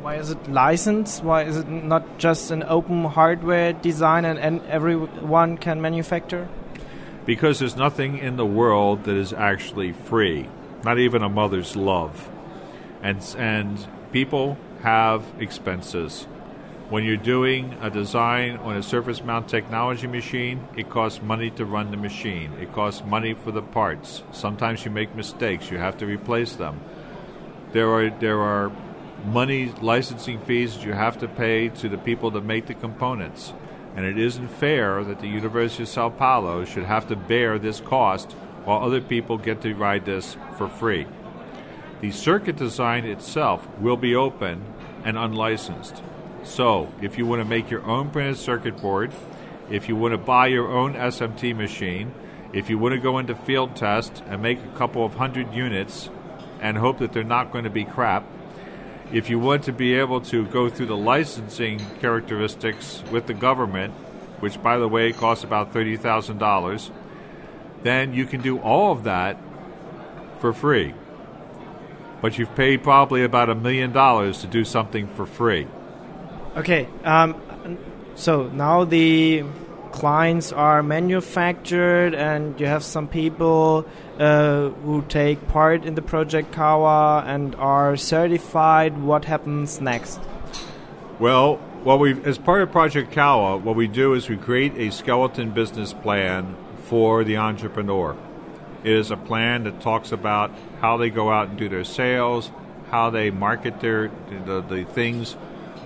Why 0.00 0.14
is 0.14 0.30
it 0.30 0.48
licensed? 0.48 1.22
Why 1.22 1.42
is 1.42 1.58
it 1.58 1.68
not 1.68 2.16
just 2.16 2.50
an 2.50 2.62
open 2.62 3.04
hardware 3.04 3.74
design 3.74 4.24
and, 4.24 4.38
and 4.38 4.62
everyone 4.62 5.58
can 5.58 5.82
manufacture? 5.82 6.48
Because 7.26 7.58
there's 7.58 7.76
nothing 7.76 8.16
in 8.16 8.36
the 8.36 8.46
world 8.46 9.04
that 9.04 9.14
is 9.14 9.34
actually 9.34 9.92
free, 9.92 10.48
not 10.84 10.98
even 10.98 11.22
a 11.22 11.28
mother's 11.28 11.76
love. 11.76 12.30
And, 13.02 13.22
and 13.36 13.86
people 14.10 14.56
have 14.82 15.22
expenses. 15.38 16.24
When 16.88 17.04
you're 17.04 17.18
doing 17.18 17.76
a 17.82 17.90
design 17.90 18.56
on 18.56 18.76
a 18.76 18.82
surface 18.82 19.22
mount 19.22 19.48
technology 19.48 20.06
machine, 20.06 20.66
it 20.78 20.88
costs 20.88 21.20
money 21.20 21.50
to 21.50 21.66
run 21.66 21.90
the 21.90 21.98
machine. 21.98 22.54
It 22.54 22.72
costs 22.72 23.04
money 23.04 23.34
for 23.34 23.52
the 23.52 23.62
parts. 23.62 24.22
Sometimes 24.32 24.82
you 24.82 24.90
make 24.90 25.14
mistakes, 25.14 25.70
you 25.70 25.76
have 25.76 25.98
to 25.98 26.06
replace 26.06 26.54
them. 26.54 26.80
There 27.72 27.90
are 27.90 28.10
there 28.10 28.40
are 28.40 28.72
money 29.24 29.72
licensing 29.80 30.40
fees 30.40 30.74
that 30.74 30.84
you 30.84 30.92
have 30.92 31.18
to 31.18 31.28
pay 31.28 31.68
to 31.68 31.88
the 31.88 31.98
people 31.98 32.30
that 32.32 32.44
make 32.44 32.66
the 32.66 32.74
components. 32.74 33.52
And 33.96 34.06
it 34.06 34.18
isn't 34.18 34.48
fair 34.48 35.02
that 35.04 35.20
the 35.20 35.28
University 35.28 35.82
of 35.82 35.88
Sao 35.88 36.08
Paulo 36.08 36.64
should 36.64 36.84
have 36.84 37.08
to 37.08 37.16
bear 37.16 37.58
this 37.58 37.80
cost 37.80 38.32
while 38.64 38.84
other 38.84 39.00
people 39.00 39.36
get 39.36 39.60
to 39.62 39.74
ride 39.74 40.04
this 40.04 40.36
for 40.56 40.68
free. 40.68 41.06
The 42.00 42.10
circuit 42.10 42.56
design 42.56 43.04
itself 43.04 43.66
will 43.78 43.96
be 43.96 44.14
open 44.14 44.64
and 45.04 45.18
unlicensed. 45.18 46.02
So, 46.42 46.90
if 47.02 47.18
you 47.18 47.26
want 47.26 47.40
to 47.42 47.44
make 47.44 47.70
your 47.70 47.84
own 47.84 48.10
printed 48.10 48.38
circuit 48.38 48.80
board, 48.80 49.12
if 49.68 49.88
you 49.88 49.96
want 49.96 50.12
to 50.12 50.18
buy 50.18 50.46
your 50.46 50.68
own 50.68 50.94
SMT 50.94 51.54
machine, 51.54 52.14
if 52.52 52.70
you 52.70 52.78
want 52.78 52.94
to 52.94 53.00
go 53.00 53.18
into 53.18 53.34
field 53.34 53.76
test 53.76 54.22
and 54.26 54.40
make 54.40 54.64
a 54.64 54.78
couple 54.78 55.04
of 55.04 55.14
hundred 55.14 55.52
units 55.52 56.08
and 56.60 56.78
hope 56.78 56.98
that 56.98 57.12
they're 57.12 57.22
not 57.22 57.52
going 57.52 57.64
to 57.64 57.70
be 57.70 57.84
crap, 57.84 58.24
if 59.12 59.28
you 59.28 59.38
want 59.38 59.64
to 59.64 59.72
be 59.72 59.94
able 59.94 60.20
to 60.20 60.46
go 60.46 60.68
through 60.68 60.86
the 60.86 60.96
licensing 60.96 61.80
characteristics 62.00 63.02
with 63.10 63.26
the 63.26 63.34
government, 63.34 63.92
which 64.40 64.62
by 64.62 64.78
the 64.78 64.88
way 64.88 65.12
costs 65.12 65.44
about 65.44 65.72
$30,000, 65.74 66.90
then 67.82 68.14
you 68.14 68.26
can 68.26 68.40
do 68.40 68.58
all 68.58 68.92
of 68.92 69.04
that 69.04 69.36
for 70.38 70.52
free. 70.52 70.94
But 72.22 72.38
you've 72.38 72.54
paid 72.54 72.82
probably 72.82 73.24
about 73.24 73.48
a 73.48 73.54
million 73.54 73.92
dollars 73.92 74.40
to 74.42 74.46
do 74.46 74.64
something 74.64 75.08
for 75.08 75.26
free. 75.26 75.66
Okay, 76.56 76.86
um, 77.04 77.40
so 78.14 78.48
now 78.48 78.84
the 78.84 79.44
clients 79.92 80.52
are 80.52 80.82
manufactured, 80.82 82.14
and 82.14 82.58
you 82.60 82.66
have 82.66 82.82
some 82.82 83.08
people 83.08 83.86
uh, 84.18 84.68
who 84.68 85.02
take 85.08 85.46
part 85.48 85.84
in 85.84 85.94
the 85.94 86.02
project 86.02 86.52
Cauã 86.52 87.24
and 87.24 87.54
are 87.56 87.96
certified. 87.96 88.98
What 88.98 89.24
happens 89.24 89.80
next? 89.80 90.20
Well, 91.18 91.56
what 91.84 91.98
we 91.98 92.22
as 92.24 92.38
part 92.38 92.62
of 92.62 92.72
Project 92.72 93.12
Cauã, 93.12 93.60
what 93.60 93.76
we 93.76 93.86
do 93.86 94.14
is 94.14 94.28
we 94.28 94.36
create 94.36 94.74
a 94.76 94.90
skeleton 94.90 95.50
business 95.50 95.92
plan 95.92 96.56
for 96.84 97.24
the 97.24 97.36
entrepreneur. 97.36 98.16
It 98.82 98.92
is 98.92 99.10
a 99.10 99.16
plan 99.16 99.64
that 99.64 99.80
talks 99.80 100.12
about 100.12 100.50
how 100.80 100.96
they 100.96 101.10
go 101.10 101.30
out 101.30 101.48
and 101.48 101.58
do 101.58 101.68
their 101.68 101.84
sales, 101.84 102.50
how 102.90 103.10
they 103.10 103.30
market 103.30 103.80
their 103.80 104.10
the, 104.46 104.62
the 104.62 104.84
things 104.84 105.36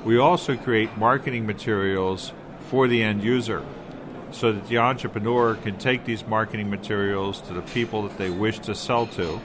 we 0.04 0.18
also 0.18 0.54
create 0.56 0.96
marketing 0.98 1.46
materials 1.46 2.32
for 2.68 2.86
the 2.86 3.02
end 3.02 3.24
user 3.24 3.64
so 4.34 4.52
that 4.52 4.66
the 4.66 4.78
entrepreneur 4.78 5.54
can 5.54 5.78
take 5.78 6.04
these 6.04 6.26
marketing 6.26 6.68
materials 6.68 7.40
to 7.42 7.54
the 7.54 7.62
people 7.62 8.02
that 8.02 8.18
they 8.18 8.30
wish 8.30 8.58
to 8.58 8.74
sell 8.74 9.06
to. 9.06 9.40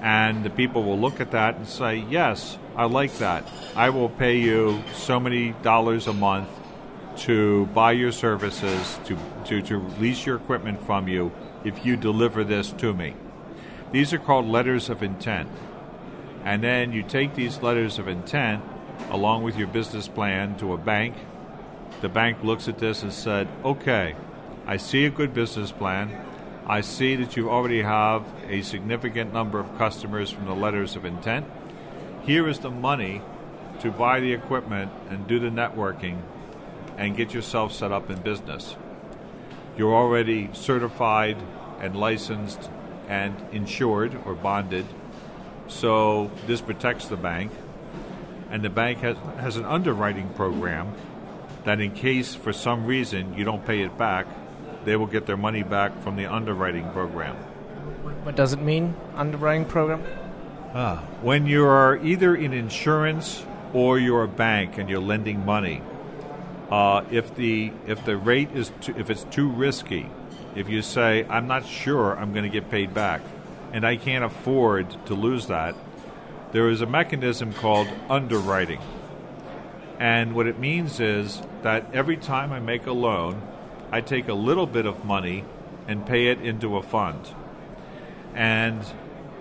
And 0.00 0.42
the 0.42 0.50
people 0.50 0.82
will 0.82 0.98
look 0.98 1.20
at 1.20 1.32
that 1.32 1.56
and 1.56 1.68
say, 1.68 1.96
Yes, 1.96 2.58
I 2.76 2.84
like 2.86 3.18
that. 3.18 3.46
I 3.76 3.90
will 3.90 4.08
pay 4.08 4.38
you 4.38 4.82
so 4.94 5.20
many 5.20 5.52
dollars 5.62 6.06
a 6.06 6.14
month 6.14 6.48
to 7.16 7.66
buy 7.66 7.92
your 7.92 8.10
services, 8.10 8.98
to, 9.04 9.18
to, 9.44 9.62
to 9.62 9.78
lease 10.00 10.26
your 10.26 10.36
equipment 10.36 10.84
from 10.84 11.06
you 11.06 11.30
if 11.62 11.84
you 11.84 11.96
deliver 11.96 12.42
this 12.42 12.72
to 12.72 12.92
me. 12.92 13.14
These 13.92 14.12
are 14.12 14.18
called 14.18 14.46
letters 14.46 14.88
of 14.88 15.02
intent. 15.02 15.50
And 16.42 16.62
then 16.62 16.92
you 16.92 17.02
take 17.02 17.34
these 17.34 17.62
letters 17.62 17.98
of 17.98 18.08
intent 18.08 18.64
along 19.10 19.42
with 19.42 19.56
your 19.56 19.68
business 19.68 20.08
plan 20.08 20.56
to 20.56 20.72
a 20.72 20.78
bank. 20.78 21.14
The 22.04 22.10
bank 22.10 22.44
looks 22.44 22.68
at 22.68 22.76
this 22.76 23.02
and 23.02 23.10
said, 23.10 23.48
okay, 23.64 24.14
I 24.66 24.76
see 24.76 25.06
a 25.06 25.10
good 25.10 25.32
business 25.32 25.72
plan. 25.72 26.14
I 26.66 26.82
see 26.82 27.16
that 27.16 27.34
you 27.34 27.48
already 27.48 27.80
have 27.80 28.26
a 28.46 28.60
significant 28.60 29.32
number 29.32 29.58
of 29.58 29.78
customers 29.78 30.30
from 30.30 30.44
the 30.44 30.54
letters 30.54 30.96
of 30.96 31.06
intent. 31.06 31.46
Here 32.24 32.46
is 32.46 32.58
the 32.58 32.70
money 32.70 33.22
to 33.80 33.90
buy 33.90 34.20
the 34.20 34.34
equipment 34.34 34.92
and 35.08 35.26
do 35.26 35.38
the 35.38 35.48
networking 35.48 36.20
and 36.98 37.16
get 37.16 37.32
yourself 37.32 37.72
set 37.72 37.90
up 37.90 38.10
in 38.10 38.20
business. 38.20 38.76
You're 39.78 39.94
already 39.94 40.50
certified 40.52 41.38
and 41.80 41.96
licensed 41.96 42.68
and 43.08 43.34
insured 43.50 44.14
or 44.26 44.34
bonded, 44.34 44.84
so 45.68 46.30
this 46.46 46.60
protects 46.60 47.06
the 47.06 47.16
bank 47.16 47.50
and 48.50 48.62
the 48.62 48.68
bank 48.68 48.98
has, 48.98 49.16
has 49.38 49.56
an 49.56 49.64
underwriting 49.64 50.28
program 50.34 50.94
that 51.64 51.80
in 51.80 51.90
case 51.90 52.34
for 52.34 52.52
some 52.52 52.86
reason 52.86 53.34
you 53.34 53.44
don't 53.44 53.64
pay 53.64 53.80
it 53.82 53.96
back, 53.98 54.26
they 54.84 54.96
will 54.96 55.06
get 55.06 55.26
their 55.26 55.36
money 55.36 55.62
back 55.62 56.02
from 56.02 56.16
the 56.16 56.26
underwriting 56.26 56.88
program. 56.90 57.36
What 58.24 58.36
does 58.36 58.52
it 58.52 58.60
mean, 58.60 58.94
underwriting 59.16 59.64
program? 59.64 60.02
Ah, 60.74 61.04
when 61.22 61.46
you 61.46 61.64
are 61.66 61.96
either 61.98 62.34
in 62.34 62.52
insurance 62.52 63.44
or 63.72 63.98
you're 63.98 64.24
a 64.24 64.28
bank 64.28 64.78
and 64.78 64.88
you're 64.90 65.00
lending 65.00 65.44
money, 65.44 65.82
uh, 66.70 67.04
if 67.10 67.34
the 67.36 67.72
if 67.86 68.04
the 68.04 68.16
rate 68.16 68.50
is 68.52 68.72
too, 68.80 68.94
if 68.96 69.10
it's 69.10 69.24
too 69.24 69.48
risky, 69.48 70.08
if 70.56 70.68
you 70.68 70.82
say 70.82 71.24
I'm 71.28 71.46
not 71.46 71.66
sure 71.66 72.16
I'm 72.18 72.32
going 72.32 72.44
to 72.44 72.50
get 72.50 72.70
paid 72.70 72.92
back, 72.92 73.22
and 73.72 73.86
I 73.86 73.96
can't 73.96 74.24
afford 74.24 74.90
to 75.06 75.14
lose 75.14 75.46
that, 75.46 75.74
there 76.52 76.68
is 76.68 76.80
a 76.80 76.86
mechanism 76.86 77.52
called 77.52 77.88
underwriting. 78.08 78.80
And 79.98 80.34
what 80.34 80.46
it 80.46 80.58
means 80.58 81.00
is 81.00 81.40
that 81.62 81.94
every 81.94 82.16
time 82.16 82.52
I 82.52 82.60
make 82.60 82.86
a 82.86 82.92
loan, 82.92 83.42
I 83.92 84.00
take 84.00 84.28
a 84.28 84.34
little 84.34 84.66
bit 84.66 84.86
of 84.86 85.04
money 85.04 85.44
and 85.86 86.04
pay 86.06 86.28
it 86.28 86.40
into 86.40 86.76
a 86.76 86.82
fund. 86.82 87.28
And 88.34 88.84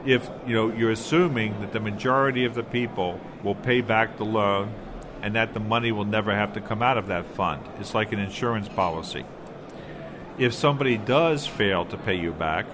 if 0.06 0.30
you 0.46 0.54
know 0.54 0.72
you're 0.72 0.92
assuming 0.92 1.60
that 1.62 1.72
the 1.72 1.80
majority 1.80 2.46
of 2.46 2.54
the 2.54 2.64
people 2.64 3.20
will 3.44 3.56
pay 3.56 3.82
back 3.82 4.18
the 4.18 4.26
loan 4.26 4.74
and 5.22 5.36
that 5.36 5.54
the 5.54 5.60
money 5.60 5.92
will 5.92 6.06
never 6.06 6.36
have 6.36 6.54
to 6.54 6.62
come 6.62 6.82
out 6.82 6.98
of 6.98 7.08
that 7.08 7.26
fund. 7.26 7.64
It's 7.80 7.96
like 7.96 8.12
an 8.12 8.20
insurance 8.20 8.68
policy. 8.68 9.26
If 10.38 10.54
somebody 10.54 10.98
does 10.98 11.48
fail 11.48 11.86
to 11.86 11.98
pay 11.98 12.16
you 12.16 12.34
back, 12.34 12.66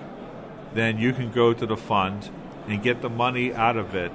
then 0.74 0.98
you 0.98 1.14
can 1.14 1.32
go 1.32 1.54
to 1.54 1.66
the 1.66 1.78
fund 1.78 2.30
and 2.68 2.82
get 2.82 3.02
the 3.02 3.10
money 3.10 3.54
out 3.54 3.78
of 3.78 3.96
it 3.96 4.12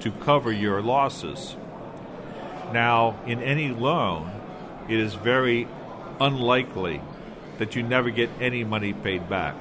to 0.00 0.10
cover 0.10 0.50
your 0.50 0.82
losses. 0.82 1.56
Now, 2.72 3.18
in 3.26 3.42
any 3.42 3.68
loan, 3.68 4.30
it 4.88 4.98
is 4.98 5.14
very 5.14 5.68
unlikely 6.20 7.00
that 7.58 7.74
you 7.74 7.82
never 7.82 8.10
get 8.10 8.30
any 8.40 8.64
money 8.64 8.92
paid 8.92 9.28
back. 9.28 9.54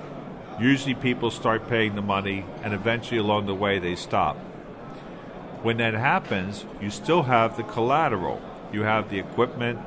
Usually, 0.60 0.96
people 0.96 1.32
start 1.32 1.68
paying 1.68 1.96
the 1.96 2.02
money, 2.02 2.46
and 2.64 2.74
eventually, 2.74 3.20
along 3.20 3.46
the 3.46 3.56
way, 3.56 3.80
they 3.80 3.96
stop. 3.96 4.38
When 5.62 5.78
that 5.78 5.94
happens, 5.94 6.66
you 6.82 6.90
still 6.90 7.24
have 7.24 7.58
the 7.58 7.64
collateral. 7.64 8.42
You 8.72 8.84
have 8.84 9.10
the 9.10 9.20
equipment, 9.20 9.80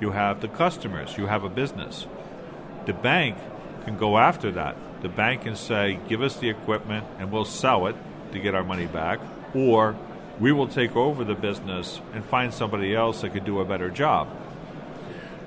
you 0.00 0.10
have 0.10 0.40
the 0.40 0.48
customers, 0.48 1.16
you 1.16 1.26
have 1.26 1.44
a 1.44 1.48
business. 1.48 2.06
The 2.86 2.92
bank 2.92 3.36
can 3.84 3.96
go 3.96 4.18
after 4.18 4.50
that. 4.52 4.76
The 5.02 5.08
bank 5.08 5.42
can 5.42 5.56
say, 5.56 5.98
give 6.08 6.22
us 6.22 6.36
the 6.36 6.50
equipment 6.50 7.06
and 7.18 7.32
we'll 7.32 7.44
sell 7.44 7.86
it 7.86 7.96
to 8.32 8.38
get 8.38 8.54
our 8.54 8.64
money 8.64 8.86
back, 8.86 9.20
or 9.54 9.96
we 10.40 10.52
will 10.52 10.68
take 10.68 10.96
over 10.96 11.24
the 11.24 11.34
business 11.34 12.00
and 12.12 12.24
find 12.24 12.52
somebody 12.52 12.94
else 12.94 13.20
that 13.20 13.32
could 13.32 13.44
do 13.44 13.60
a 13.60 13.64
better 13.64 13.90
job. 13.90 14.28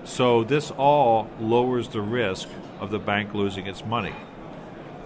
So, 0.04 0.44
this 0.44 0.72
all 0.72 1.30
lowers 1.40 1.90
the 1.90 2.02
risk 2.02 2.48
of 2.80 2.92
the 2.92 3.00
bank 3.00 3.34
losing 3.34 3.68
its 3.68 3.84
money. 3.84 4.16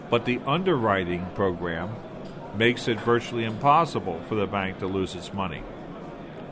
But 0.09 0.25
the 0.25 0.39
underwriting 0.45 1.25
program 1.33 1.95
makes 2.55 2.88
it 2.88 3.00
virtually 3.00 3.45
impossible 3.45 4.21
for 4.27 4.35
the 4.35 4.45
bank 4.45 4.79
to 4.79 4.88
lose 4.88 5.15
its 5.15 5.33
money. 5.33 5.63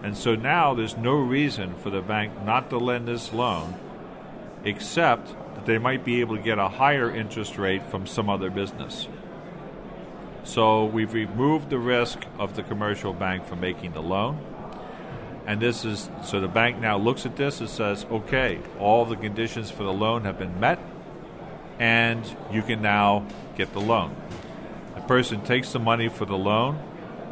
And 0.02 0.16
so 0.16 0.36
now 0.36 0.74
there's 0.74 0.96
no 0.96 1.14
reason 1.14 1.76
for 1.76 1.90
the 1.90 2.02
bank 2.02 2.44
not 2.44 2.70
to 2.70 2.78
lend 2.78 3.08
this 3.08 3.34
loan 3.34 3.76
except 4.64 5.28
that 5.56 5.66
they 5.66 5.78
might 5.78 6.06
be 6.06 6.22
able 6.22 6.38
to 6.38 6.42
get 6.42 6.58
a 6.58 6.70
higher 6.70 7.14
interest 7.14 7.58
rate 7.58 7.84
from 7.90 8.08
some 8.08 8.30
other 8.30 8.50
business. 8.50 9.08
So 10.44 10.86
we've 10.86 11.14
removed 11.14 11.70
the 11.70 11.78
risk 11.78 12.20
of 12.38 12.56
the 12.56 12.64
commercial 12.64 13.14
bank 13.14 13.46
from 13.46 13.60
making 13.60 13.94
the 13.94 14.02
loan. 14.02 14.44
And 15.46 15.60
this 15.60 15.84
is 15.84 16.10
so 16.24 16.40
the 16.40 16.48
bank 16.48 16.80
now 16.80 16.98
looks 16.98 17.26
at 17.26 17.36
this 17.36 17.60
and 17.60 17.70
says, 17.70 18.06
okay, 18.12 18.60
all 18.80 19.06
the 19.06 19.16
conditions 19.16 19.72
for 19.72 19.84
the 19.84 19.94
loan 19.94 20.24
have 20.26 20.38
been 20.38 20.60
met, 20.60 20.80
and 21.80 22.24
you 22.52 22.62
can 22.62 22.82
now 22.82 23.26
get 23.56 23.74
the 23.74 23.82
loan. 23.82 24.16
The 24.96 25.02
person 25.02 25.42
takes 25.42 25.72
the 25.72 25.80
money 25.80 26.08
for 26.08 26.26
the 26.26 26.38
loan, 26.38 26.80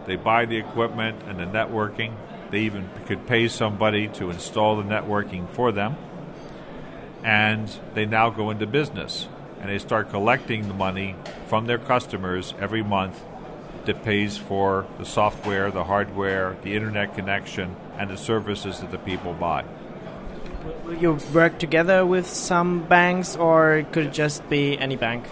they 0.08 0.16
buy 0.16 0.46
the 0.46 0.58
equipment 0.58 1.22
and 1.28 1.40
the 1.40 1.46
networking, 1.46 2.16
they 2.50 2.62
even 2.62 2.90
could 3.06 3.28
pay 3.28 3.48
somebody 3.48 4.08
to 4.10 4.32
install 4.32 4.78
the 4.78 4.84
networking 4.84 5.48
for 5.50 5.72
them, 5.72 5.96
and 7.24 7.70
they 7.94 8.06
now 8.06 8.32
go 8.32 8.50
into 8.50 8.66
business 8.66 9.28
and 9.60 9.70
they 9.70 9.80
start 9.80 10.10
collecting 10.10 10.68
the 10.68 10.74
money 10.74 11.16
from 11.48 11.66
their 11.68 11.78
customers 11.78 12.54
every 12.60 12.84
month 12.84 13.24
that 13.86 14.04
pays 14.04 14.38
for 14.38 14.86
the 14.98 15.06
software, 15.06 15.72
the 15.72 15.86
hardware, 15.86 16.58
the 16.64 16.76
internet 16.76 17.16
connection, 17.16 17.76
and 17.98 18.10
the 18.10 18.18
services 18.18 18.80
that 18.80 18.92
the 18.92 18.98
people 18.98 19.34
buy. 19.34 19.64
Will 20.84 20.96
you 20.96 21.20
work 21.34 21.58
together 21.60 22.06
with 22.06 22.28
some 22.28 22.84
banks, 22.84 23.36
or 23.36 23.86
could 23.92 24.08
it 24.08 24.14
just 24.14 24.48
be 24.50 24.78
any 24.78 24.98
bank? 24.98 25.26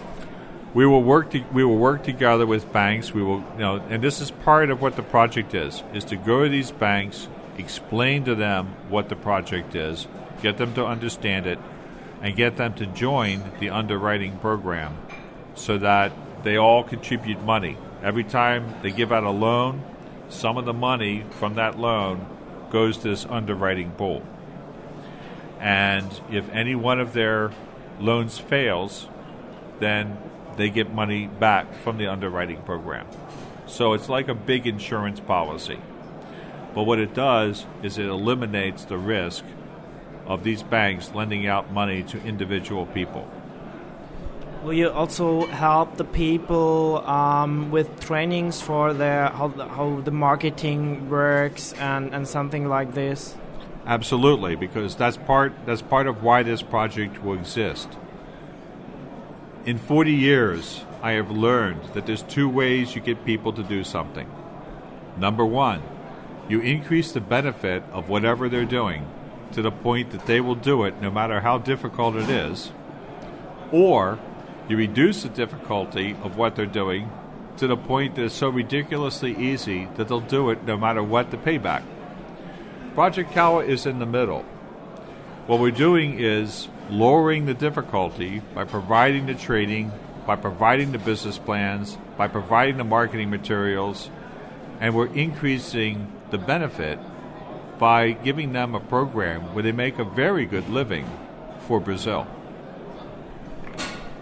We 0.72 0.86
will 0.86 1.02
work. 1.02 1.30
To, 1.30 1.44
we 1.52 1.64
will 1.64 1.76
work 1.76 2.02
together 2.04 2.46
with 2.46 2.72
banks. 2.72 3.12
We 3.12 3.22
will, 3.22 3.40
you 3.54 3.60
know, 3.60 3.76
and 3.88 4.02
this 4.02 4.20
is 4.20 4.30
part 4.30 4.70
of 4.70 4.80
what 4.80 4.96
the 4.96 5.02
project 5.02 5.54
is: 5.54 5.82
is 5.94 6.04
to 6.06 6.16
go 6.16 6.44
to 6.44 6.48
these 6.48 6.70
banks, 6.70 7.28
explain 7.58 8.24
to 8.24 8.34
them 8.34 8.74
what 8.88 9.08
the 9.08 9.16
project 9.16 9.74
is, 9.74 10.06
get 10.42 10.56
them 10.56 10.74
to 10.74 10.84
understand 10.84 11.46
it, 11.46 11.58
and 12.20 12.36
get 12.36 12.56
them 12.56 12.74
to 12.74 12.86
join 12.86 13.52
the 13.60 13.70
underwriting 13.70 14.38
program 14.38 14.96
so 15.54 15.78
that 15.78 16.12
they 16.42 16.56
all 16.56 16.82
contribute 16.82 17.42
money. 17.42 17.76
Every 18.02 18.24
time 18.24 18.74
they 18.82 18.90
give 18.90 19.12
out 19.12 19.24
a 19.24 19.30
loan, 19.30 19.82
some 20.28 20.56
of 20.56 20.64
the 20.64 20.72
money 20.72 21.24
from 21.38 21.54
that 21.54 21.78
loan 21.78 22.26
goes 22.70 22.98
to 22.98 23.08
this 23.08 23.26
underwriting 23.26 23.90
pool. 23.92 24.22
And 25.60 26.20
if 26.30 26.48
any 26.50 26.74
one 26.74 27.00
of 27.00 27.12
their 27.12 27.52
loans 27.98 28.38
fails, 28.38 29.08
then 29.78 30.18
they 30.56 30.70
get 30.70 30.92
money 30.92 31.26
back 31.26 31.74
from 31.74 31.98
the 31.98 32.06
underwriting 32.06 32.62
program. 32.62 33.06
So 33.66 33.92
it's 33.92 34.08
like 34.08 34.28
a 34.28 34.34
big 34.34 34.66
insurance 34.66 35.20
policy. 35.20 35.78
But 36.74 36.84
what 36.84 36.98
it 36.98 37.14
does 37.14 37.66
is 37.82 37.98
it 37.98 38.06
eliminates 38.06 38.84
the 38.84 38.98
risk 38.98 39.44
of 40.26 40.44
these 40.44 40.62
banks 40.62 41.12
lending 41.14 41.46
out 41.46 41.72
money 41.72 42.02
to 42.04 42.22
individual 42.22 42.86
people. 42.86 43.28
Will 44.62 44.72
you 44.72 44.90
also 44.90 45.46
help 45.46 45.96
the 45.96 46.04
people 46.04 46.98
um, 47.06 47.70
with 47.70 48.00
trainings 48.00 48.60
for 48.60 48.92
their 48.92 49.28
how, 49.28 49.48
how 49.48 50.00
the 50.00 50.10
marketing 50.10 51.08
works 51.08 51.72
and, 51.74 52.12
and 52.12 52.26
something 52.26 52.68
like 52.68 52.94
this? 52.94 53.36
Absolutely, 53.86 54.56
because 54.56 54.96
that's 54.96 55.16
part 55.16 55.52
that's 55.64 55.82
part 55.82 56.08
of 56.08 56.24
why 56.24 56.42
this 56.42 56.62
project 56.62 57.22
will 57.22 57.38
exist. 57.38 57.88
In 59.64 59.78
40 59.78 60.12
years, 60.12 60.84
I 61.00 61.12
have 61.12 61.30
learned 61.30 61.84
that 61.94 62.06
there's 62.06 62.22
two 62.22 62.48
ways 62.48 62.96
you 62.96 63.00
get 63.00 63.24
people 63.24 63.52
to 63.52 63.62
do 63.62 63.84
something. 63.84 64.28
Number 65.16 65.46
one, 65.46 65.82
you 66.48 66.60
increase 66.60 67.12
the 67.12 67.20
benefit 67.20 67.84
of 67.92 68.08
whatever 68.08 68.48
they're 68.48 68.64
doing 68.64 69.06
to 69.52 69.62
the 69.62 69.70
point 69.70 70.10
that 70.10 70.26
they 70.26 70.40
will 70.40 70.54
do 70.54 70.84
it 70.84 71.00
no 71.00 71.10
matter 71.10 71.40
how 71.40 71.58
difficult 71.58 72.16
it 72.16 72.28
is, 72.28 72.72
or 73.72 74.18
you 74.68 74.76
reduce 74.76 75.22
the 75.22 75.28
difficulty 75.28 76.16
of 76.22 76.36
what 76.36 76.56
they're 76.56 76.66
doing 76.66 77.10
to 77.58 77.66
the 77.66 77.76
point 77.76 78.14
that 78.16 78.24
it's 78.24 78.34
so 78.34 78.48
ridiculously 78.48 79.34
easy 79.36 79.88
that 79.96 80.08
they'll 80.08 80.20
do 80.20 80.50
it 80.50 80.64
no 80.64 80.76
matter 80.76 81.02
what 81.02 81.30
the 81.30 81.36
payback. 81.36 81.82
Project 82.94 83.32
Cauã 83.32 83.66
is 83.66 83.86
in 83.86 83.98
the 83.98 84.06
middle. 84.06 84.42
What 85.46 85.60
we're 85.60 85.70
doing 85.70 86.18
is 86.18 86.68
lowering 86.90 87.46
the 87.46 87.54
difficulty 87.54 88.40
by 88.54 88.64
providing 88.64 89.26
the 89.26 89.34
training, 89.34 89.92
by 90.26 90.36
providing 90.36 90.92
the 90.92 90.98
business 90.98 91.38
plans, 91.38 91.96
by 92.16 92.28
providing 92.28 92.78
the 92.78 92.84
marketing 92.84 93.30
materials, 93.30 94.10
and 94.80 94.94
we're 94.94 95.12
increasing 95.14 96.12
the 96.30 96.38
benefit 96.38 96.98
by 97.78 98.12
giving 98.12 98.52
them 98.52 98.74
a 98.74 98.80
program 98.80 99.54
where 99.54 99.62
they 99.62 99.72
make 99.72 99.98
a 99.98 100.04
very 100.04 100.46
good 100.46 100.68
living 100.68 101.06
for 101.66 101.80
Brazil. 101.80 102.26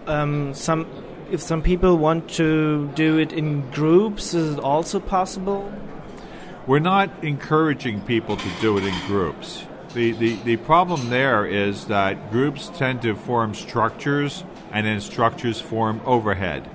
Um, 0.07 0.55
some, 0.55 0.87
if 1.31 1.41
some 1.41 1.63
people 1.63 1.97
want 1.97 2.29
to 2.31 2.89
do 2.95 3.19
it 3.19 3.33
in 3.33 3.71
groups, 3.71 4.35
is 4.35 4.55
it 4.55 4.61
also 4.61 5.01
possible? 5.01 5.73
We're 6.67 6.79
not 6.79 7.11
encouraging 7.23 8.01
people 8.03 8.37
to 8.37 8.49
do 8.61 8.79
it 8.79 8.85
in 8.85 8.95
groups. 9.07 9.65
The, 9.95 10.13
the, 10.13 10.37
the 10.37 10.57
problem 10.57 11.11
there 11.11 11.47
is 11.47 11.87
that 11.87 12.31
groups 12.31 12.71
tend 12.75 13.03
to 13.03 13.15
form 13.15 13.55
structures, 13.55 14.45
and 14.73 14.87
then 14.87 15.01
structures 15.01 15.61
form 15.61 16.01
overhead. 16.05 16.69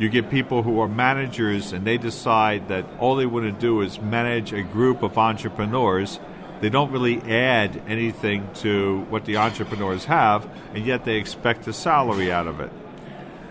You 0.00 0.08
get 0.08 0.30
people 0.30 0.62
who 0.62 0.80
are 0.80 0.88
managers 0.88 1.74
and 1.74 1.86
they 1.86 1.98
decide 1.98 2.68
that 2.68 2.86
all 2.98 3.16
they 3.16 3.26
want 3.26 3.44
to 3.44 3.52
do 3.52 3.82
is 3.82 4.00
manage 4.00 4.50
a 4.50 4.62
group 4.62 5.02
of 5.02 5.18
entrepreneurs. 5.18 6.18
They 6.62 6.70
don't 6.70 6.90
really 6.90 7.20
add 7.20 7.82
anything 7.86 8.48
to 8.60 9.00
what 9.10 9.26
the 9.26 9.36
entrepreneurs 9.36 10.06
have, 10.06 10.48
and 10.74 10.86
yet 10.86 11.04
they 11.04 11.16
expect 11.16 11.68
a 11.68 11.74
salary 11.74 12.32
out 12.32 12.46
of 12.46 12.60
it. 12.60 12.72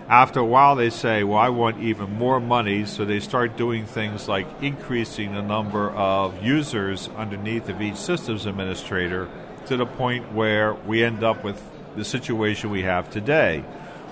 After 0.07 0.39
a 0.39 0.45
while, 0.45 0.75
they 0.75 0.89
say, 0.89 1.23
Well, 1.23 1.37
I 1.37 1.49
want 1.49 1.83
even 1.83 2.17
more 2.17 2.39
money, 2.39 2.83
so 2.85 3.05
they 3.05 3.19
start 3.19 3.55
doing 3.55 3.85
things 3.85 4.27
like 4.27 4.47
increasing 4.59 5.35
the 5.35 5.43
number 5.43 5.91
of 5.91 6.41
users 6.41 7.09
underneath 7.15 7.69
of 7.69 7.79
each 7.79 7.97
systems 7.97 8.47
administrator 8.47 9.29
to 9.67 9.77
the 9.77 9.85
point 9.85 10.33
where 10.33 10.73
we 10.73 11.03
end 11.03 11.23
up 11.23 11.43
with 11.43 11.61
the 11.95 12.03
situation 12.03 12.71
we 12.71 12.81
have 12.81 13.07
today 13.11 13.63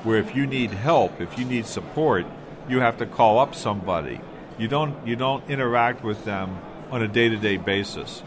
where 0.08 0.20
if 0.20 0.34
you 0.34 0.48
need 0.48 0.72
help, 0.72 1.20
if 1.20 1.38
you 1.38 1.43
need 1.43 1.65
support, 1.65 2.26
you 2.70 2.80
have 2.80 2.98
to 2.98 3.06
call 3.06 3.39
up 3.39 3.54
somebody. 3.54 4.22
You 4.58 4.70
don't 4.70 5.06
you 5.06 5.17
don't 5.17 5.48
interact 5.50 6.02
with 6.02 6.24
them 6.24 6.60
on 6.89 7.02
a 7.02 7.10
day-to-day 7.10 7.58
basis. 7.58 8.24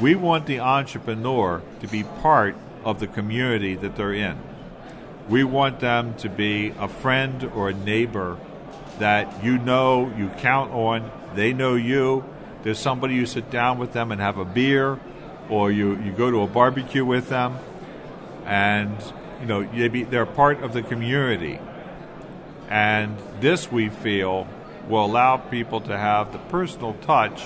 We 0.00 0.16
want 0.16 0.46
the 0.46 0.58
entrepreneur 0.58 1.62
to 1.80 1.86
be 1.86 2.02
part 2.02 2.56
of 2.84 2.98
the 2.98 3.06
community 3.06 3.76
that 3.76 3.94
they're 3.94 4.12
in. 4.12 4.38
We 5.28 5.44
want 5.44 5.78
them 5.78 6.14
to 6.16 6.28
be 6.28 6.74
a 6.78 6.88
friend 6.88 7.44
or 7.54 7.68
a 7.68 7.74
neighbor 7.74 8.36
that 8.98 9.44
you 9.44 9.56
know, 9.56 10.12
you 10.16 10.30
count 10.38 10.72
on, 10.72 11.12
they 11.36 11.52
know 11.52 11.76
you. 11.76 12.24
There's 12.64 12.80
somebody 12.80 13.14
you 13.14 13.26
sit 13.26 13.50
down 13.52 13.78
with 13.78 13.92
them 13.92 14.10
and 14.10 14.20
have 14.20 14.38
a 14.38 14.44
beer, 14.44 14.98
or 15.48 15.70
you, 15.70 15.96
you 16.02 16.10
go 16.10 16.28
to 16.28 16.42
a 16.42 16.48
barbecue 16.48 17.04
with 17.04 17.28
them, 17.28 17.56
and 18.44 18.96
you 19.40 19.46
know, 19.46 19.62
they 19.62 19.88
be, 19.88 20.04
they're 20.04 20.26
part 20.26 20.62
of 20.62 20.72
the 20.72 20.82
community. 20.82 21.58
And 22.68 23.16
this, 23.40 23.70
we 23.70 23.88
feel, 23.88 24.46
will 24.88 25.04
allow 25.04 25.36
people 25.36 25.80
to 25.82 25.96
have 25.96 26.32
the 26.32 26.38
personal 26.38 26.94
touch 26.94 27.42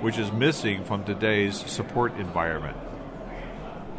which 0.00 0.18
is 0.18 0.30
missing 0.32 0.84
from 0.84 1.04
today's 1.04 1.56
support 1.56 2.14
environment. 2.18 2.76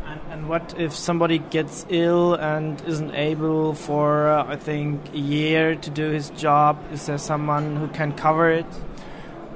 And, 0.06 0.22
and 0.30 0.50
what 0.50 0.76
if 0.78 0.94
somebody 0.94 1.40
gets 1.40 1.86
ill 1.90 2.36
and 2.36 2.80
isn't 2.86 3.14
able 3.14 3.74
for, 3.74 4.30
uh, 4.30 4.46
I 4.46 4.56
think, 4.56 5.14
a 5.14 5.18
year 5.18 5.76
to 5.76 5.90
do 5.90 6.10
his 6.12 6.30
job? 6.32 6.80
Is 6.92 7.08
there 7.08 7.18
someone 7.18 7.76
who 7.76 7.88
can 7.88 8.14
cover 8.14 8.50
it? 8.50 8.66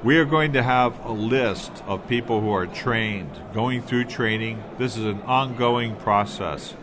We 0.02 0.18
are 0.18 0.24
going 0.24 0.54
to 0.54 0.62
have 0.64 0.98
a 1.04 1.12
list 1.12 1.70
of 1.86 2.08
people 2.08 2.40
who 2.40 2.50
are 2.50 2.66
trained, 2.66 3.30
going 3.54 3.82
through 3.82 4.06
training. 4.06 4.62
This 4.76 4.96
is 4.96 5.04
an 5.04 5.22
ongoing 5.22 5.94
process 5.94 6.74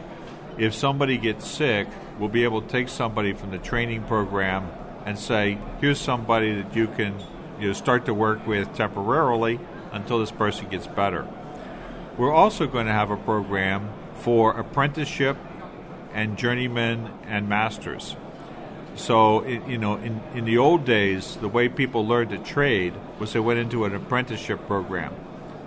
if 0.60 0.76
somebody 0.76 1.18
gets 1.18 1.48
sick, 1.48 1.88
we'll 2.20 2.30
be 2.30 2.44
able 2.44 2.62
to 2.62 2.68
take 2.68 2.90
somebody 2.90 3.34
from 3.34 3.50
the 3.52 3.58
training 3.58 4.04
program 4.04 4.70
and 5.06 5.18
say, 5.18 5.58
here's 5.80 6.00
somebody 6.00 6.62
that 6.62 6.76
you 6.76 6.88
can 6.88 7.16
you 7.60 7.68
know, 7.68 7.74
start 7.74 8.06
to 8.06 8.14
work 8.14 8.46
with 8.46 8.74
temporarily 8.76 9.60
until 9.94 10.20
this 10.20 10.32
person 10.32 10.68
gets 10.70 10.86
better. 10.86 11.26
We're 12.18 12.34
also 12.34 12.68
going 12.68 12.88
to 12.88 12.92
have 12.92 13.10
a 13.10 13.18
program 13.18 13.90
for 14.16 14.52
apprenticeship 14.52 15.38
and 16.14 16.38
journeymen 16.38 17.10
and 17.26 17.48
masters. 17.48 18.18
So, 18.96 19.46
you 19.46 19.78
know, 19.78 19.96
in, 19.96 20.22
in 20.34 20.44
the 20.44 20.58
old 20.58 20.84
days, 20.84 21.38
the 21.38 21.48
way 21.48 21.70
people 21.70 22.06
learned 22.06 22.32
to 22.32 22.38
trade 22.38 22.94
was 23.18 23.32
they 23.32 23.40
went 23.40 23.60
into 23.60 23.86
an 23.86 23.96
apprenticeship 23.96 24.68
program. 24.68 25.16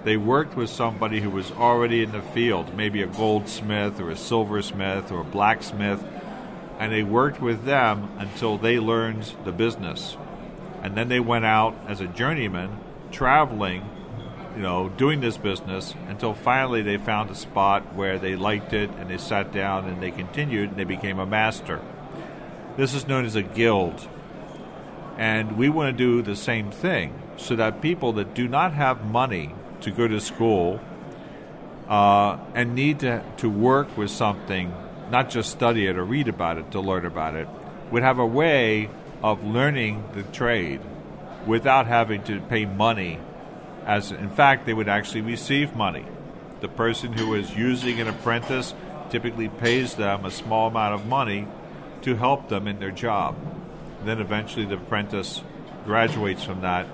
They 0.04 0.16
worked 0.16 0.56
with 0.56 0.68
somebody 0.68 1.20
who 1.20 1.30
was 1.30 1.52
already 1.52 2.02
in 2.02 2.10
the 2.10 2.22
field, 2.22 2.74
maybe 2.74 3.02
a 3.02 3.06
goldsmith 3.06 4.00
or 4.00 4.10
a 4.10 4.16
silversmith 4.16 5.12
or 5.12 5.20
a 5.20 5.24
blacksmith, 5.24 6.04
and 6.80 6.92
they 6.92 7.04
worked 7.04 7.40
with 7.40 7.64
them 7.64 8.10
until 8.18 8.58
they 8.58 8.80
learned 8.80 9.32
the 9.44 9.52
business. 9.52 10.16
And 10.82 10.96
then 10.96 11.08
they 11.08 11.20
went 11.20 11.44
out 11.44 11.76
as 11.86 12.00
a 12.00 12.08
journeyman, 12.08 12.80
traveling, 13.12 13.88
you 14.56 14.62
know, 14.62 14.88
doing 14.88 15.20
this 15.20 15.36
business 15.36 15.94
until 16.08 16.34
finally 16.34 16.82
they 16.82 16.96
found 16.96 17.30
a 17.30 17.36
spot 17.36 17.94
where 17.94 18.18
they 18.18 18.34
liked 18.34 18.72
it 18.72 18.90
and 18.98 19.08
they 19.08 19.18
sat 19.18 19.52
down 19.52 19.86
and 19.86 20.02
they 20.02 20.10
continued 20.10 20.70
and 20.70 20.78
they 20.78 20.84
became 20.84 21.20
a 21.20 21.26
master. 21.26 21.80
This 22.76 22.92
is 22.92 23.06
known 23.06 23.24
as 23.24 23.36
a 23.36 23.42
guild. 23.42 24.08
And 25.16 25.56
we 25.56 25.68
want 25.68 25.96
to 25.96 26.04
do 26.04 26.22
the 26.22 26.34
same 26.34 26.72
thing 26.72 27.14
so 27.36 27.54
that 27.54 27.80
people 27.80 28.12
that 28.14 28.34
do 28.34 28.48
not 28.48 28.72
have 28.72 29.04
money 29.04 29.54
to 29.82 29.90
go 29.90 30.08
to 30.08 30.20
school 30.20 30.80
uh, 31.88 32.38
and 32.54 32.74
need 32.74 33.00
to, 33.00 33.22
to 33.38 33.48
work 33.48 33.96
with 33.96 34.10
something, 34.10 34.72
not 35.10 35.30
just 35.30 35.50
study 35.50 35.86
it 35.86 35.96
or 35.96 36.04
read 36.04 36.28
about 36.28 36.58
it 36.58 36.70
to 36.72 36.80
learn 36.80 37.04
about 37.04 37.34
it, 37.34 37.48
would 37.90 38.02
have 38.02 38.18
a 38.18 38.26
way 38.26 38.88
of 39.22 39.44
learning 39.44 40.04
the 40.14 40.22
trade 40.24 40.80
without 41.46 41.86
having 41.86 42.22
to 42.24 42.40
pay 42.40 42.64
money. 42.64 43.18
As 43.84 44.12
in 44.12 44.30
fact, 44.30 44.66
they 44.66 44.74
would 44.74 44.88
actually 44.88 45.22
receive 45.22 45.74
money. 45.74 46.06
The 46.60 46.68
person 46.68 47.12
who 47.12 47.34
is 47.34 47.54
using 47.54 48.00
an 48.00 48.08
apprentice 48.08 48.74
typically 49.10 49.48
pays 49.48 49.94
them 49.96 50.24
a 50.24 50.30
small 50.30 50.68
amount 50.68 50.94
of 50.94 51.06
money 51.06 51.46
to 52.02 52.16
help 52.16 52.48
them 52.48 52.66
in 52.66 52.78
their 52.78 52.90
job. 52.90 53.36
And 53.98 54.08
then 54.08 54.20
eventually 54.20 54.64
the 54.64 54.76
apprentice 54.76 55.42
graduates 55.84 56.44
from 56.44 56.62
that 56.62 56.86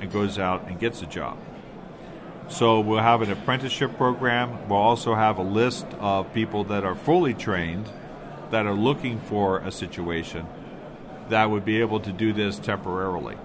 and 0.00 0.12
goes 0.12 0.38
out 0.38 0.68
and 0.68 0.78
gets 0.78 1.02
a 1.02 1.06
job. 1.06 1.38
So 2.48 2.80
we'll 2.80 3.00
have 3.00 3.20
an 3.20 3.30
apprenticeship 3.30 3.96
program. 3.96 4.68
We'll 4.68 4.78
also 4.78 5.14
have 5.14 5.38
a 5.38 5.42
list 5.42 5.86
of 6.00 6.32
people 6.32 6.64
that 6.64 6.84
are 6.84 6.94
fully 6.94 7.34
trained 7.34 7.86
that 8.50 8.66
are 8.66 8.74
looking 8.74 9.20
for 9.20 9.58
a 9.58 9.70
situation 9.70 10.46
that 11.28 11.50
would 11.50 11.64
be 11.64 11.80
able 11.80 12.00
to 12.00 12.12
do 12.12 12.32
this 12.32 12.58
temporarily. 12.58 13.36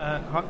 Uh, 0.00 0.20
how, 0.32 0.44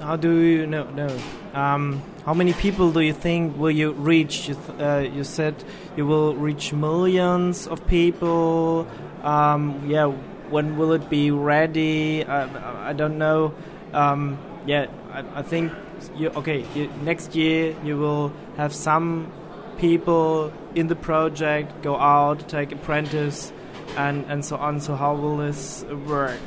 how, 0.00 0.16
do 0.16 0.38
you 0.38 0.66
know? 0.66 0.82
know 0.90 1.16
um, 1.54 2.02
how 2.26 2.34
many 2.34 2.52
people 2.52 2.90
do 2.90 2.98
you 2.98 3.12
think 3.12 3.56
will 3.56 3.70
you 3.70 3.92
reach? 3.92 4.48
You, 4.48 4.58
uh, 4.80 4.98
you 4.98 5.22
said 5.22 5.54
you 5.96 6.04
will 6.04 6.34
reach 6.34 6.72
millions 6.72 7.68
of 7.68 7.86
people. 7.86 8.88
Um, 9.22 9.84
yeah, 9.86 10.06
when 10.50 10.76
will 10.76 10.92
it 10.92 11.08
be 11.08 11.30
ready? 11.30 12.24
I, 12.24 12.90
I 12.90 12.92
don't 12.92 13.18
know. 13.18 13.54
Um, 13.92 14.38
yeah, 14.66 14.86
I, 15.12 15.24
I, 15.38 15.42
think 15.42 15.72
you 16.16 16.28
okay. 16.30 16.64
You, 16.74 16.88
next 17.02 17.34
year 17.34 17.74
you 17.84 17.98
will 17.98 18.32
have 18.56 18.74
some 18.74 19.32
people 19.78 20.52
in 20.74 20.86
the 20.86 20.96
project 20.96 21.82
go 21.82 21.96
out, 21.96 22.48
take 22.48 22.72
apprentice, 22.72 23.52
and 23.96 24.24
and 24.26 24.44
so 24.44 24.56
on. 24.56 24.80
So 24.80 24.94
how 24.94 25.14
will 25.14 25.38
this 25.38 25.84
work? 26.06 26.38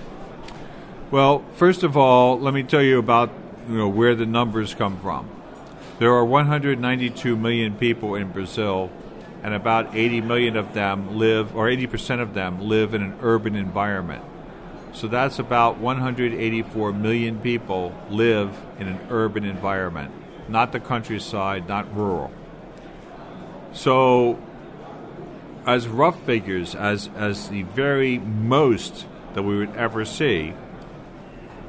Well, 1.12 1.44
first 1.56 1.84
of 1.84 1.96
all, 1.96 2.40
let 2.40 2.54
me 2.54 2.64
tell 2.64 2.82
you 2.82 2.98
about 3.00 3.30
you 3.70 3.78
know 3.78 3.90
where 3.90 4.16
the 4.16 4.26
numbers 4.26 4.74
come 4.74 4.98
from. 4.98 5.30
There 6.00 6.12
are 6.12 6.26
192 6.26 7.36
million 7.36 7.76
people 7.76 8.16
in 8.16 8.32
Brazil, 8.32 8.90
and 9.44 9.54
about 9.54 9.96
80 9.96 10.22
million 10.22 10.58
of 10.58 10.74
them 10.74 11.18
live, 11.18 11.56
or 11.56 11.68
80% 11.68 12.20
of 12.20 12.34
them 12.34 12.68
live 12.68 12.94
in 12.94 13.04
an 13.04 13.16
urban 13.22 13.56
environment. 13.56 14.24
So 14.94 15.08
that's 15.08 15.40
about 15.40 15.78
184 15.80 16.94
million 16.94 17.40
people 17.40 17.96
live 18.10 18.56
in 18.80 18.88
an 18.88 19.00
urban 19.10 19.44
environment, 19.44 20.12
not 20.48 20.72
the 20.72 20.80
countryside, 20.80 21.68
not 21.68 21.94
rural. 21.96 22.32
So, 23.74 24.40
as 25.66 25.88
rough 25.88 26.22
figures, 26.24 26.76
as, 26.76 27.10
as 27.16 27.50
the 27.50 27.64
very 27.64 28.20
most 28.20 29.08
that 29.34 29.42
we 29.42 29.58
would 29.58 29.76
ever 29.76 30.06
see, 30.06 30.54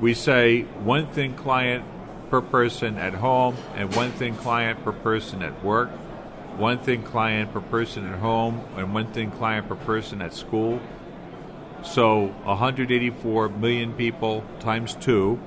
we 0.01 0.13
say 0.13 0.63
one 0.63 1.07
thin 1.07 1.35
client 1.35 1.85
per 2.29 2.43
person 2.43 2.99
at 2.99 3.15
home 3.15 3.57
and 3.75 3.95
one 3.95 4.11
thin 4.13 4.37
client 4.37 4.85
per 4.85 4.93
person 4.93 5.43
at 5.43 5.65
work, 5.65 5.89
one 6.59 6.79
thin 6.79 7.03
client 7.03 7.53
per 7.53 7.61
person 7.61 8.07
at 8.07 8.19
home 8.19 8.63
and 8.77 8.93
one 8.93 9.07
thin 9.13 9.31
client 9.31 9.67
per 9.67 9.77
person 9.77 10.21
at 10.21 10.35
school. 10.35 10.81
So 11.85 12.27
184 12.45 13.49
million 13.51 13.93
people 13.93 14.45
times 14.61 14.95
two, 14.95 15.39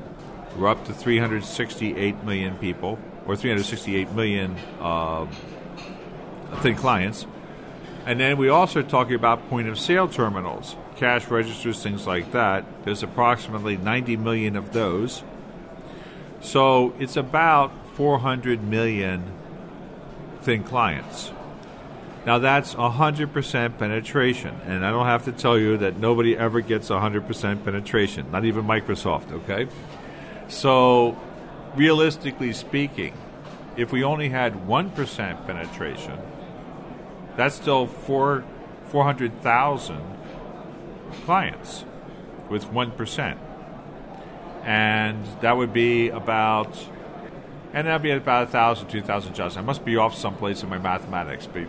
we're 0.56 0.70
up 0.70 0.86
to 0.86 0.94
368 0.94 2.24
million 2.24 2.58
people, 2.58 3.00
or 3.26 3.36
368 3.36 4.12
million 4.14 4.56
uh, 4.80 5.28
thin 6.62 6.76
clients. 6.76 7.26
And 8.06 8.20
then 8.20 8.38
we 8.38 8.48
also 8.48 8.80
are 8.80 8.84
talking 8.84 9.16
about 9.16 9.50
point 9.50 9.68
of 9.68 9.78
sale 9.78 10.08
terminals 10.08 10.76
cash 10.98 11.28
registers, 11.28 11.82
things 11.82 12.08
like 12.08 12.32
that. 12.32 12.66
There's 12.84 13.04
approximately 13.04 13.78
90 13.78 14.18
million 14.18 14.56
of 14.56 14.74
those. 14.74 15.24
So 16.42 16.94
it's 17.00 17.16
about 17.16 17.72
400 17.96 18.64
million 18.64 19.32
thin 20.42 20.64
clients. 20.64 21.32
Now 22.28 22.40
that's 22.40 22.76
100% 22.76 23.78
penetration, 23.78 24.60
and 24.66 24.86
I 24.86 24.92
don't 24.92 25.06
have 25.06 25.24
to 25.26 25.32
tell 25.32 25.58
you 25.58 25.78
that 25.78 25.96
nobody 25.96 26.38
ever 26.38 26.60
gets 26.60 26.90
100% 26.90 27.64
penetration, 27.64 28.30
not 28.32 28.44
even 28.44 28.66
Microsoft, 28.66 29.32
okay? 29.32 29.70
So, 30.50 31.18
realistically 31.78 32.52
speaking, 32.52 33.14
if 33.78 33.94
we 33.94 34.04
only 34.04 34.28
had 34.28 34.68
1% 34.68 35.48
penetration, 35.48 36.20
that's 37.38 37.56
still 37.56 37.88
four, 37.88 38.44
400,000 38.90 40.02
clients 41.24 41.86
with 42.50 42.66
1%. 42.66 43.38
And 44.66 45.26
that 45.40 45.56
would 45.56 45.72
be 45.72 46.10
about, 46.10 46.78
and 47.72 47.88
that'd 47.88 48.02
be 48.02 48.12
about 48.12 48.48
1,000, 48.48 48.90
2,000 48.90 49.34
jobs. 49.34 49.56
I 49.56 49.62
must 49.62 49.86
be 49.86 49.96
off 49.96 50.14
someplace 50.14 50.62
in 50.62 50.68
my 50.68 50.78
mathematics, 50.78 51.48
but 51.48 51.68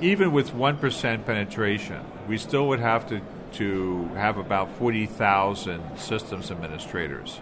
even 0.00 0.32
with 0.32 0.52
1% 0.52 1.24
penetration, 1.24 2.04
we 2.28 2.38
still 2.38 2.68
would 2.68 2.80
have 2.80 3.08
to, 3.08 3.20
to 3.54 4.04
have 4.14 4.36
about 4.36 4.70
40,000 4.76 5.98
systems 5.98 6.50
administrators. 6.50 7.40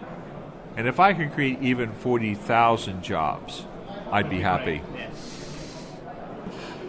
And 0.77 0.87
if 0.87 0.99
I 0.99 1.13
could 1.13 1.31
create 1.33 1.61
even 1.61 1.91
40,000 1.91 3.03
jobs, 3.03 3.65
I'd 4.11 4.29
be 4.29 4.41
happy. 4.41 4.81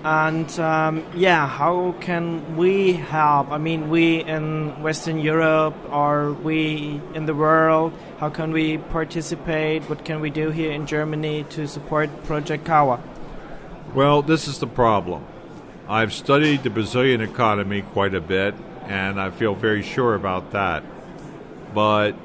And 0.05 0.49
um, 0.61 1.05
yeah, 1.17 1.49
how 1.49 1.97
can 2.01 2.57
we 2.57 2.93
help? 2.93 3.51
I 3.51 3.59
mean, 3.59 3.89
we 3.89 4.23
in 4.23 4.81
Western 4.81 5.19
Europe 5.19 5.75
or 5.91 6.33
we 6.33 7.01
in 7.15 7.27
the 7.27 7.35
world, 7.35 7.93
how 8.19 8.31
can 8.31 8.53
we 8.53 8.79
participate? 8.79 9.83
What 9.89 10.05
can 10.05 10.21
we 10.21 10.31
do 10.31 10.51
here 10.51 10.71
in 10.71 10.87
Germany 10.87 11.45
to 11.51 11.67
support 11.67 12.09
Project 12.25 12.65
Cauã? 12.65 13.01
Well, 13.95 14.23
this 14.23 14.47
is 14.47 14.61
the 14.61 14.69
problem. 14.69 15.27
I've 15.89 16.13
studied 16.13 16.65
the 16.65 16.71
Brazilian 16.71 17.21
economy 17.21 17.83
quite 17.83 18.13
a 18.13 18.21
bit, 18.21 18.57
and 18.87 19.21
I 19.21 19.31
feel 19.31 19.55
very 19.55 19.83
sure 19.83 20.17
about 20.17 20.51
that. 20.51 20.83
But 21.73 22.17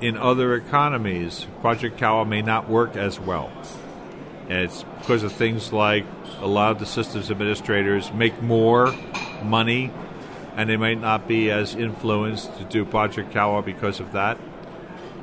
in 0.00 0.16
other 0.16 0.54
economies, 0.54 1.46
Project 1.60 2.00
Cauã 2.00 2.26
may 2.26 2.40
not 2.40 2.70
work 2.70 2.96
as 2.96 3.20
well. 3.20 3.52
And 4.48 4.60
it's 4.60 4.84
because 5.00 5.22
of 5.22 5.32
things 5.32 5.70
like 5.70 6.06
a 6.40 6.46
lot 6.46 6.72
of 6.72 6.78
the 6.78 6.86
systems 6.86 7.30
administrators 7.30 8.10
make 8.10 8.40
more 8.40 8.94
money 9.44 9.90
and 10.56 10.68
they 10.68 10.76
might 10.76 11.00
not 11.00 11.28
be 11.28 11.50
as 11.50 11.74
influenced 11.74 12.56
to 12.58 12.64
do 12.64 12.86
Project 12.86 13.32
Cauã 13.32 13.62
because 13.62 14.00
of 14.00 14.12
that. 14.12 14.38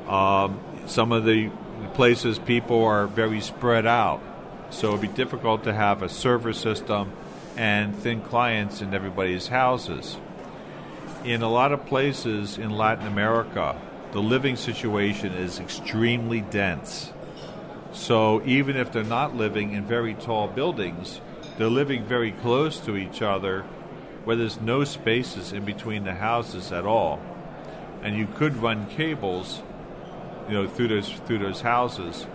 Um, 0.08 0.60
some 0.86 1.12
of 1.12 1.26
the 1.26 1.50
places 1.96 2.38
people 2.38 2.84
are 2.86 3.08
very 3.08 3.42
spread 3.42 3.86
out, 3.86 4.22
so 4.70 4.90
it'd 4.90 5.02
be 5.02 5.08
difficult 5.08 5.64
to 5.64 5.74
have 5.74 6.04
a 6.04 6.10
server 6.10 6.54
system 6.54 7.12
and 7.60 7.94
thin 7.94 8.22
clients 8.22 8.82
in 8.82 8.94
everybody's 8.94 9.50
houses. 9.50 10.16
In 11.26 11.42
a 11.42 11.50
lot 11.50 11.74
of 11.74 11.86
places 11.86 12.58
in 12.58 12.70
Latin 12.72 13.06
America, 13.06 13.76
the 14.14 14.22
living 14.22 14.56
situation 14.56 15.34
is 15.34 15.60
extremely 15.60 16.40
dense. 16.40 17.12
So 17.92 18.42
even 18.46 18.78
if 18.78 18.94
they're 18.94 19.04
not 19.04 19.36
living 19.36 19.74
in 19.74 19.84
very 19.84 20.14
tall 20.14 20.48
buildings, 20.48 21.20
they're 21.58 21.68
living 21.68 22.06
very 22.06 22.32
close 22.32 22.80
to 22.80 22.96
each 22.96 23.22
other 23.22 23.64
where 24.24 24.38
there's 24.38 24.62
no 24.62 24.86
spaces 24.86 25.52
in 25.52 25.66
between 25.66 26.06
the 26.06 26.14
houses 26.14 26.72
at 26.72 26.86
all. 26.86 27.20
and 28.02 28.16
you 28.16 28.26
could 28.26 28.56
run 28.56 28.88
cables, 28.88 29.62
you 30.48 30.54
know, 30.54 30.66
through 30.66 30.88
those 30.88 31.10
through 31.26 31.40
those 31.40 31.60
houses, 31.60 32.26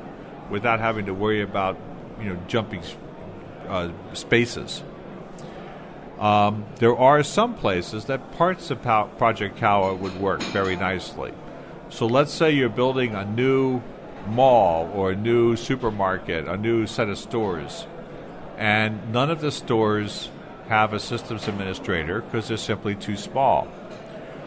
without 0.50 0.78
having 0.78 1.06
to 1.06 1.14
worry 1.14 1.40
about 1.40 1.78
you 2.20 2.26
know 2.28 2.38
jumping 2.46 2.82
uh, 3.66 3.88
spaces. 4.12 4.82
Um, 6.18 6.64
there 6.76 6.96
are 6.96 7.22
some 7.22 7.54
places 7.54 8.04
that 8.06 8.32
parts 8.32 8.70
of 8.70 8.82
Project 8.82 9.58
Cauã 9.58 9.98
would 9.98 10.20
work 10.20 10.42
very 10.42 10.76
nicely. 10.76 11.32
So 11.90 12.06
let's 12.06 12.32
say 12.32 12.50
you're 12.52 12.68
building 12.68 13.14
a 13.14 13.24
new 13.24 13.82
mall 14.28 14.90
or 14.94 15.10
a 15.10 15.16
new 15.16 15.56
supermarket, 15.56 16.46
a 16.46 16.56
new 16.56 16.86
set 16.86 17.08
of 17.08 17.18
stores, 17.18 17.86
and 18.56 19.12
none 19.12 19.30
of 19.30 19.40
the 19.40 19.50
stores 19.50 20.30
have 20.68 20.92
a 20.92 21.00
systems 21.00 21.46
administrator 21.46 22.22
because 22.22 22.48
they're 22.48 22.56
simply 22.56 22.94
too 22.94 23.16
small. 23.16 23.68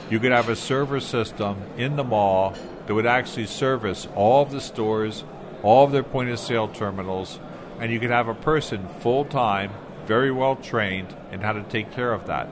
You 0.09 0.19
could 0.19 0.31
have 0.31 0.49
a 0.49 0.55
server 0.55 0.99
system 0.99 1.61
in 1.77 1.95
the 1.95 2.03
mall 2.03 2.55
that 2.85 2.93
would 2.93 3.05
actually 3.05 3.45
service 3.45 4.07
all 4.15 4.41
of 4.43 4.51
the 4.51 4.61
stores, 4.61 5.23
all 5.63 5.83
of 5.83 5.91
their 5.91 6.03
point 6.03 6.29
of 6.29 6.39
sale 6.39 6.69
terminals, 6.69 7.39
and 7.79 7.91
you 7.91 7.99
could 7.99 8.09
have 8.09 8.27
a 8.27 8.33
person 8.33 8.87
full 9.01 9.25
time, 9.25 9.71
very 10.07 10.31
well 10.31 10.55
trained 10.55 11.15
in 11.31 11.41
how 11.41 11.53
to 11.53 11.63
take 11.63 11.91
care 11.91 12.13
of 12.13 12.25
that. 12.27 12.47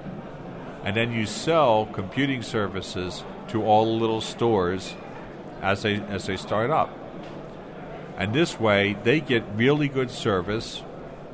And 0.83 0.95
then 0.95 1.11
you 1.11 1.25
sell 1.25 1.87
computing 1.87 2.43
services 2.43 3.23
to 3.47 3.63
all 3.63 3.85
the 3.85 3.99
little 3.99 4.21
stores 4.21 4.95
as 5.61 5.81
they 5.81 5.95
as 5.95 6.27
they 6.27 6.37
start 6.37 6.69
up. 6.69 6.95
And 8.17 8.33
this 8.33 8.59
way 8.59 8.95
they 9.03 9.19
get 9.19 9.43
really 9.55 9.87
good 9.87 10.11
service. 10.11 10.83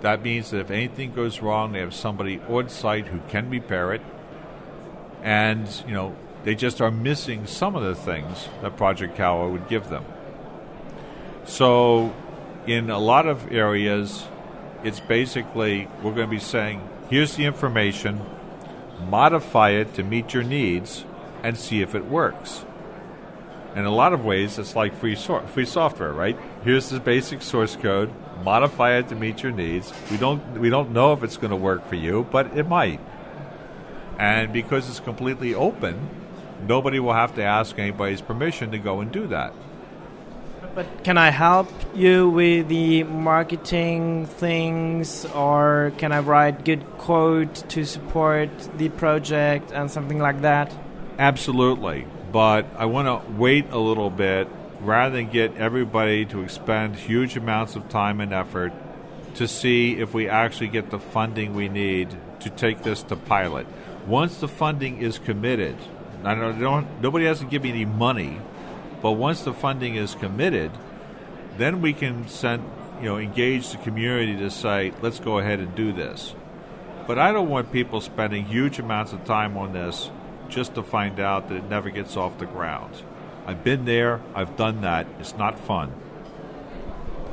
That 0.01 0.23
means 0.23 0.51
that 0.51 0.59
if 0.59 0.71
anything 0.71 1.13
goes 1.13 1.41
wrong, 1.41 1.73
they 1.73 1.79
have 1.79 1.93
somebody 1.93 2.39
on 2.47 2.69
site 2.69 3.07
who 3.07 3.19
can 3.27 3.49
repair 3.49 3.93
it. 3.93 4.01
And, 5.21 5.67
you 5.87 5.93
know, 5.93 6.15
they 6.43 6.55
just 6.55 6.81
are 6.81 6.89
missing 6.89 7.45
some 7.45 7.75
of 7.75 7.83
the 7.83 7.93
things 7.93 8.47
that 8.63 8.77
Project 8.77 9.15
Cauã 9.15 9.51
would 9.51 9.67
give 9.67 9.89
them. 9.89 10.03
So 11.45 12.15
in 12.65 12.89
a 12.89 12.97
lot 12.97 13.27
of 13.27 13.51
areas, 13.51 14.27
it's 14.83 14.99
basically 14.99 15.87
we're 16.03 16.13
going 16.13 16.27
to 16.27 16.35
be 16.35 16.39
saying, 16.39 16.87
here's 17.09 17.35
the 17.35 17.45
information, 17.45 18.21
modify 19.09 19.71
it 19.71 19.93
to 19.95 20.03
meet 20.03 20.33
your 20.33 20.43
needs, 20.43 21.05
and 21.43 21.57
see 21.57 21.81
if 21.81 21.95
it 21.95 22.05
works. 22.05 22.65
In 23.75 23.85
a 23.85 23.91
lot 23.91 24.13
of 24.13 24.25
ways, 24.25 24.59
it's 24.59 24.75
like 24.75 24.93
free 24.93 25.15
so- 25.15 25.45
free 25.47 25.65
software, 25.65 26.11
right? 26.11 26.37
Here's 26.63 26.89
the 26.89 26.99
basic 26.99 27.41
source 27.41 27.75
code, 27.75 28.11
modify 28.43 28.97
it 28.97 29.07
to 29.09 29.15
meet 29.15 29.43
your 29.43 29.51
needs. 29.51 29.93
We 30.09 30.17
don't 30.17 30.59
we 30.59 30.69
don't 30.69 30.91
know 30.91 31.13
if 31.13 31.23
it's 31.23 31.37
going 31.37 31.51
to 31.51 31.55
work 31.57 31.87
for 31.87 31.95
you, 31.95 32.27
but 32.31 32.57
it 32.57 32.67
might. 32.67 32.99
And 34.19 34.51
because 34.51 34.89
it's 34.89 34.99
completely 34.99 35.55
open, 35.55 36.09
nobody 36.67 36.99
will 36.99 37.13
have 37.13 37.33
to 37.35 37.43
ask 37.43 37.79
anybody's 37.79 38.21
permission 38.21 38.71
to 38.71 38.77
go 38.77 38.99
and 38.99 39.11
do 39.11 39.25
that. 39.27 39.53
But 40.73 41.03
can 41.03 41.17
I 41.17 41.31
help 41.31 41.67
you 41.93 42.29
with 42.29 42.69
the 42.69 43.03
marketing 43.03 44.25
things, 44.25 45.25
or 45.35 45.91
can 45.97 46.13
I 46.13 46.19
write 46.19 46.63
good 46.63 46.85
code 46.97 47.53
to 47.69 47.85
support 47.85 48.49
the 48.77 48.87
project 48.87 49.71
and 49.73 49.91
something 49.91 50.19
like 50.19 50.41
that? 50.41 50.73
Absolutely, 51.19 52.07
but 52.31 52.65
I 52.77 52.85
want 52.85 53.07
to 53.07 53.31
wait 53.33 53.69
a 53.71 53.77
little 53.77 54.09
bit 54.09 54.47
rather 54.79 55.17
than 55.17 55.29
get 55.29 55.57
everybody 55.57 56.25
to 56.27 56.41
expend 56.41 56.95
huge 56.95 57.35
amounts 57.35 57.75
of 57.75 57.89
time 57.89 58.21
and 58.21 58.31
effort 58.31 58.71
to 59.35 59.47
see 59.47 59.97
if 59.97 60.13
we 60.13 60.29
actually 60.29 60.69
get 60.69 60.89
the 60.89 60.99
funding 60.99 61.53
we 61.53 61.67
need 61.67 62.09
to 62.39 62.49
take 62.49 62.83
this 62.83 63.03
to 63.03 63.17
pilot. 63.17 63.67
Once 64.07 64.37
the 64.37 64.47
funding 64.47 64.99
is 64.99 65.19
committed, 65.19 65.75
I 66.23 66.33
don't, 66.33 66.59
don't 66.59 67.01
nobody 67.01 67.25
has 67.25 67.39
to 67.39 67.45
give 67.45 67.63
me 67.63 67.69
any 67.69 67.85
money 67.85 68.39
but 69.01 69.13
once 69.13 69.41
the 69.41 69.53
funding 69.53 69.95
is 69.95 70.15
committed, 70.15 70.71
then 71.57 71.81
we 71.81 71.93
can 71.93 72.27
send, 72.27 72.63
you 72.99 73.05
know, 73.05 73.17
engage 73.17 73.71
the 73.71 73.77
community 73.77 74.37
to 74.37 74.49
say, 74.49 74.93
let's 75.01 75.19
go 75.19 75.39
ahead 75.39 75.59
and 75.59 75.73
do 75.75 75.91
this. 75.91 76.35
But 77.07 77.17
I 77.17 77.31
don't 77.31 77.49
want 77.49 77.71
people 77.71 77.99
spending 77.99 78.45
huge 78.45 78.79
amounts 78.79 79.11
of 79.11 79.25
time 79.25 79.57
on 79.57 79.73
this 79.73 80.11
just 80.49 80.75
to 80.75 80.83
find 80.83 81.19
out 81.19 81.49
that 81.49 81.55
it 81.55 81.69
never 81.69 81.89
gets 81.89 82.15
off 82.15 82.37
the 82.37 82.45
ground. 82.45 83.01
I've 83.47 83.63
been 83.63 83.85
there, 83.85 84.21
I've 84.35 84.55
done 84.55 84.81
that. 84.81 85.07
It's 85.19 85.35
not 85.35 85.59
fun. 85.59 85.91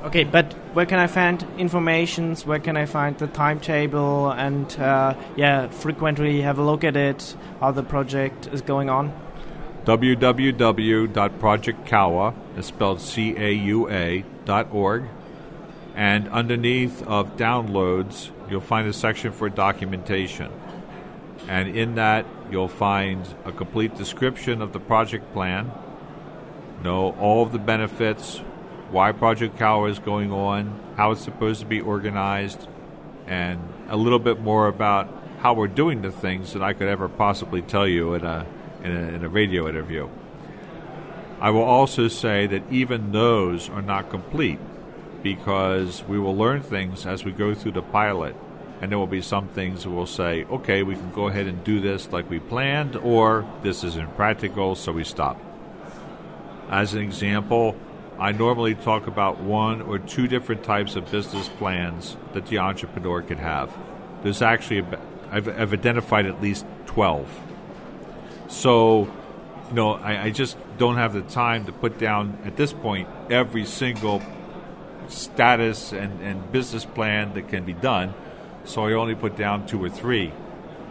Okay, 0.04 0.24
but 0.24 0.52
where 0.74 0.86
can 0.86 1.00
I 1.00 1.08
find 1.08 1.44
informations? 1.58 2.46
Where 2.46 2.60
can 2.60 2.76
I 2.76 2.86
find 2.86 3.18
the 3.18 3.26
timetable 3.26 4.30
and 4.30 4.70
uh, 4.78 5.14
yeah, 5.36 5.68
frequently 5.68 6.40
have 6.42 6.58
a 6.58 6.62
look 6.62 6.84
at 6.84 6.96
it, 6.96 7.36
how 7.60 7.72
the 7.72 7.82
project 7.82 8.46
is 8.46 8.62
going 8.62 8.88
on? 8.88 9.12
www.projectcaua 9.88 12.34
is 12.58 12.66
spelled 12.66 13.00
C-A-U-A 13.00 14.22
dot 14.44 14.68
org, 14.70 15.04
and 15.94 16.28
underneath 16.28 17.02
of 17.06 17.38
downloads, 17.38 18.28
you'll 18.50 18.60
find 18.60 18.86
a 18.86 18.92
section 18.92 19.32
for 19.32 19.48
documentation. 19.48 20.52
And 21.48 21.74
in 21.74 21.94
that, 21.94 22.26
you'll 22.50 22.68
find 22.68 23.26
a 23.46 23.52
complete 23.52 23.96
description 23.96 24.60
of 24.60 24.74
the 24.74 24.78
project 24.78 25.32
plan, 25.32 25.72
know 26.84 27.16
all 27.18 27.42
of 27.42 27.52
the 27.52 27.58
benefits, 27.58 28.42
why 28.90 29.12
Project 29.12 29.56
Cauã 29.56 29.90
is 29.90 29.98
going 29.98 30.30
on, 30.30 30.78
how 30.98 31.12
it's 31.12 31.22
supposed 31.22 31.60
to 31.60 31.66
be 31.66 31.80
organized, 31.80 32.68
and 33.26 33.58
a 33.88 33.96
little 33.96 34.18
bit 34.18 34.38
more 34.38 34.68
about 34.68 35.08
how 35.38 35.54
we're 35.54 35.66
doing 35.66 36.02
the 36.02 36.12
things 36.12 36.52
that 36.52 36.62
I 36.62 36.74
could 36.74 36.88
ever 36.88 37.08
possibly 37.08 37.62
tell 37.62 37.88
you 37.88 38.12
in 38.12 38.26
a 38.26 38.44
in 38.88 38.96
a, 38.96 39.08
in 39.16 39.24
a 39.24 39.28
radio 39.28 39.68
interview. 39.68 40.08
I 41.40 41.50
will 41.50 41.62
also 41.62 42.08
say 42.08 42.46
that 42.48 42.64
even 42.72 43.12
those 43.12 43.68
are 43.68 43.82
not 43.82 44.10
complete 44.10 44.58
because 45.22 46.02
we 46.04 46.18
will 46.18 46.36
learn 46.36 46.62
things 46.62 47.06
as 47.06 47.24
we 47.24 47.32
go 47.32 47.54
through 47.54 47.72
the 47.72 47.82
pilot. 47.82 48.34
And 48.80 48.90
there 48.90 48.98
will 48.98 49.06
be 49.06 49.22
some 49.22 49.48
things 49.48 49.82
that 49.82 49.90
will 49.90 50.06
say, 50.06 50.44
okay, 50.44 50.82
we 50.82 50.94
can 50.94 51.10
go 51.12 51.28
ahead 51.28 51.46
and 51.46 51.62
do 51.64 51.80
this 51.80 52.12
like 52.12 52.30
we 52.30 52.38
planned, 52.38 52.94
or 52.96 53.44
this 53.62 53.82
isn't 53.82 54.14
practical, 54.14 54.76
so 54.76 54.92
we 54.92 55.02
stop. 55.02 55.40
As 56.70 56.94
an 56.94 57.00
example, 57.00 57.76
I 58.20 58.32
normally 58.32 58.74
talk 58.74 59.06
about 59.06 59.40
one 59.40 59.82
or 59.82 59.98
two 59.98 60.28
different 60.28 60.62
types 60.62 60.94
of 60.96 61.10
business 61.10 61.48
plans 61.48 62.16
that 62.34 62.46
the 62.46 62.58
entrepreneur 62.58 63.22
could 63.22 63.38
have. 63.38 63.76
There's 64.22 64.42
actually, 64.42 64.84
I've, 65.30 65.48
I've 65.48 65.72
identified 65.72 66.26
at 66.26 66.40
least 66.40 66.64
12 66.86 67.28
so, 68.48 69.02
you 69.68 69.74
know, 69.74 69.92
I, 69.92 70.24
I 70.24 70.30
just 70.30 70.56
don't 70.78 70.96
have 70.96 71.12
the 71.12 71.22
time 71.22 71.66
to 71.66 71.72
put 71.72 71.98
down 71.98 72.38
at 72.44 72.56
this 72.56 72.72
point 72.72 73.08
every 73.30 73.64
single 73.64 74.22
status 75.08 75.92
and, 75.92 76.20
and 76.20 76.50
business 76.50 76.84
plan 76.84 77.34
that 77.34 77.48
can 77.48 77.64
be 77.64 77.74
done. 77.74 78.14
So 78.64 78.86
I 78.86 78.92
only 78.92 79.14
put 79.14 79.36
down 79.36 79.66
two 79.66 79.82
or 79.82 79.88
three 79.88 80.32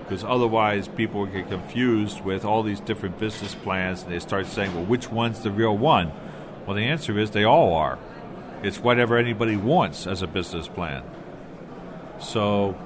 because 0.04 0.24
otherwise 0.24 0.88
people 0.88 1.26
get 1.26 1.50
confused 1.50 2.22
with 2.22 2.46
all 2.46 2.64
these 2.64 2.80
different 2.80 3.20
business 3.20 3.56
plans 3.56 4.04
and 4.04 4.12
they 4.12 4.20
start 4.20 4.46
saying, 4.48 4.74
well, 4.74 4.86
which 4.86 5.12
one's 5.12 5.42
the 5.42 5.52
real 5.52 5.78
one? 5.78 6.12
Well, 6.66 6.76
the 6.76 6.84
answer 6.84 7.18
is 7.20 7.32
they 7.32 7.44
all 7.44 7.74
are. 7.74 8.00
It's 8.64 8.80
whatever 8.80 9.18
anybody 9.18 9.58
wants 9.58 10.08
as 10.08 10.22
a 10.22 10.28
business 10.28 10.68
plan. 10.68 11.04
So 12.20 12.78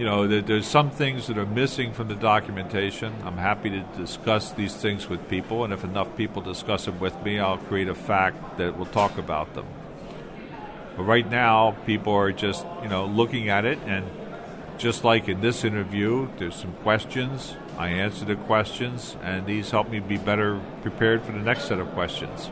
you 0.00 0.06
know, 0.06 0.26
there, 0.26 0.40
there's 0.40 0.66
some 0.66 0.90
things 0.90 1.26
that 1.26 1.36
are 1.36 1.44
missing 1.44 1.92
from 1.92 2.08
the 2.08 2.14
documentation. 2.14 3.14
I'm 3.22 3.36
happy 3.36 3.68
to 3.68 3.80
discuss 3.98 4.50
these 4.50 4.74
things 4.74 5.10
with 5.10 5.28
people, 5.28 5.62
and 5.62 5.74
if 5.74 5.84
enough 5.84 6.16
people 6.16 6.40
discuss 6.40 6.86
them 6.86 6.98
with 6.98 7.22
me, 7.22 7.38
I'll 7.38 7.58
create 7.58 7.86
a 7.86 7.94
fact 7.94 8.56
that 8.56 8.78
will 8.78 8.86
talk 8.86 9.18
about 9.18 9.52
them. 9.52 9.66
But 10.96 11.02
right 11.02 11.30
now, 11.30 11.72
people 11.84 12.14
are 12.14 12.32
just, 12.32 12.66
you 12.82 12.88
know, 12.88 13.04
looking 13.04 13.50
at 13.50 13.66
it, 13.66 13.78
and 13.84 14.06
just 14.78 15.04
like 15.04 15.28
in 15.28 15.42
this 15.42 15.64
interview, 15.64 16.30
there's 16.38 16.54
some 16.54 16.72
questions. 16.76 17.54
I 17.76 17.90
answer 17.90 18.24
the 18.24 18.36
questions, 18.36 19.18
and 19.22 19.44
these 19.44 19.70
help 19.70 19.90
me 19.90 20.00
be 20.00 20.16
better 20.16 20.62
prepared 20.80 21.22
for 21.24 21.32
the 21.32 21.40
next 21.40 21.64
set 21.64 21.78
of 21.78 21.90
questions. 21.92 22.48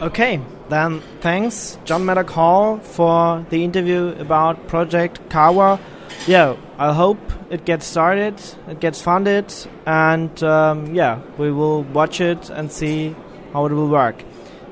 Okay, 0.00 0.40
then 0.68 1.00
thanks, 1.20 1.78
John 1.84 2.04
maddog 2.04 2.30
Hall, 2.30 2.78
for 2.78 3.46
the 3.50 3.62
interview 3.62 4.16
about 4.18 4.66
Project 4.66 5.20
Cauã 5.28 5.78
yeah, 6.26 6.56
I 6.78 6.92
hope 6.92 7.18
it 7.50 7.64
gets 7.64 7.86
started, 7.86 8.34
it 8.68 8.80
gets 8.80 9.00
funded, 9.00 9.52
and 9.86 10.42
um, 10.42 10.94
yeah, 10.94 11.20
we 11.38 11.50
will 11.50 11.82
watch 11.82 12.20
it 12.20 12.50
and 12.50 12.70
see 12.70 13.14
how 13.52 13.66
it 13.66 13.72
will 13.72 13.88
work. 13.88 14.22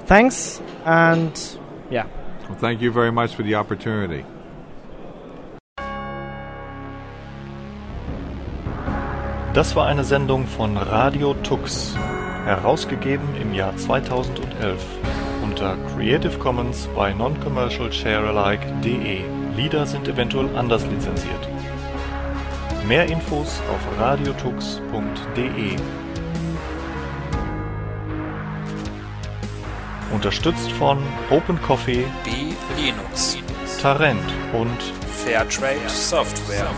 Thanks, 0.07 0.61
and 0.85 1.33
yeah. 1.91 2.07
Well, 2.49 2.59
thank 2.59 2.81
you 2.81 2.93
very 2.93 3.11
much 3.11 3.35
for 3.35 3.43
the 3.43 3.57
opportunity. 3.57 4.25
Das 9.55 9.75
war 9.75 9.87
eine 9.87 10.05
Sendung 10.05 10.47
von 10.47 10.77
Radio 10.77 11.33
Tux, 11.43 11.97
herausgegeben 12.45 13.27
im 13.41 13.55
Jahr 13.55 13.75
2011 13.75 14.85
unter 15.43 15.77
Creative 15.95 16.39
Commons 16.39 16.87
by 16.95 17.15
Non-Commercial 17.15 17.91
Sharealike.de. 17.91 19.36
Lieder 19.57 19.87
sind 19.87 20.07
eventuell 20.07 20.55
anders 20.55 20.85
lizenziert. 20.87 21.49
Mehr 22.87 23.07
Infos 23.07 23.61
auf 23.73 23.99
radiotux.de. 23.99 25.77
Unterstützt 30.13 30.71
von 30.73 31.03
Open 31.31 31.61
Coffee, 31.63 32.05
B 32.23 32.55
Linux, 32.81 33.39
Tarent 33.81 34.21
und 34.53 34.83
Fairtrade 35.25 35.89
Software. 35.89 36.71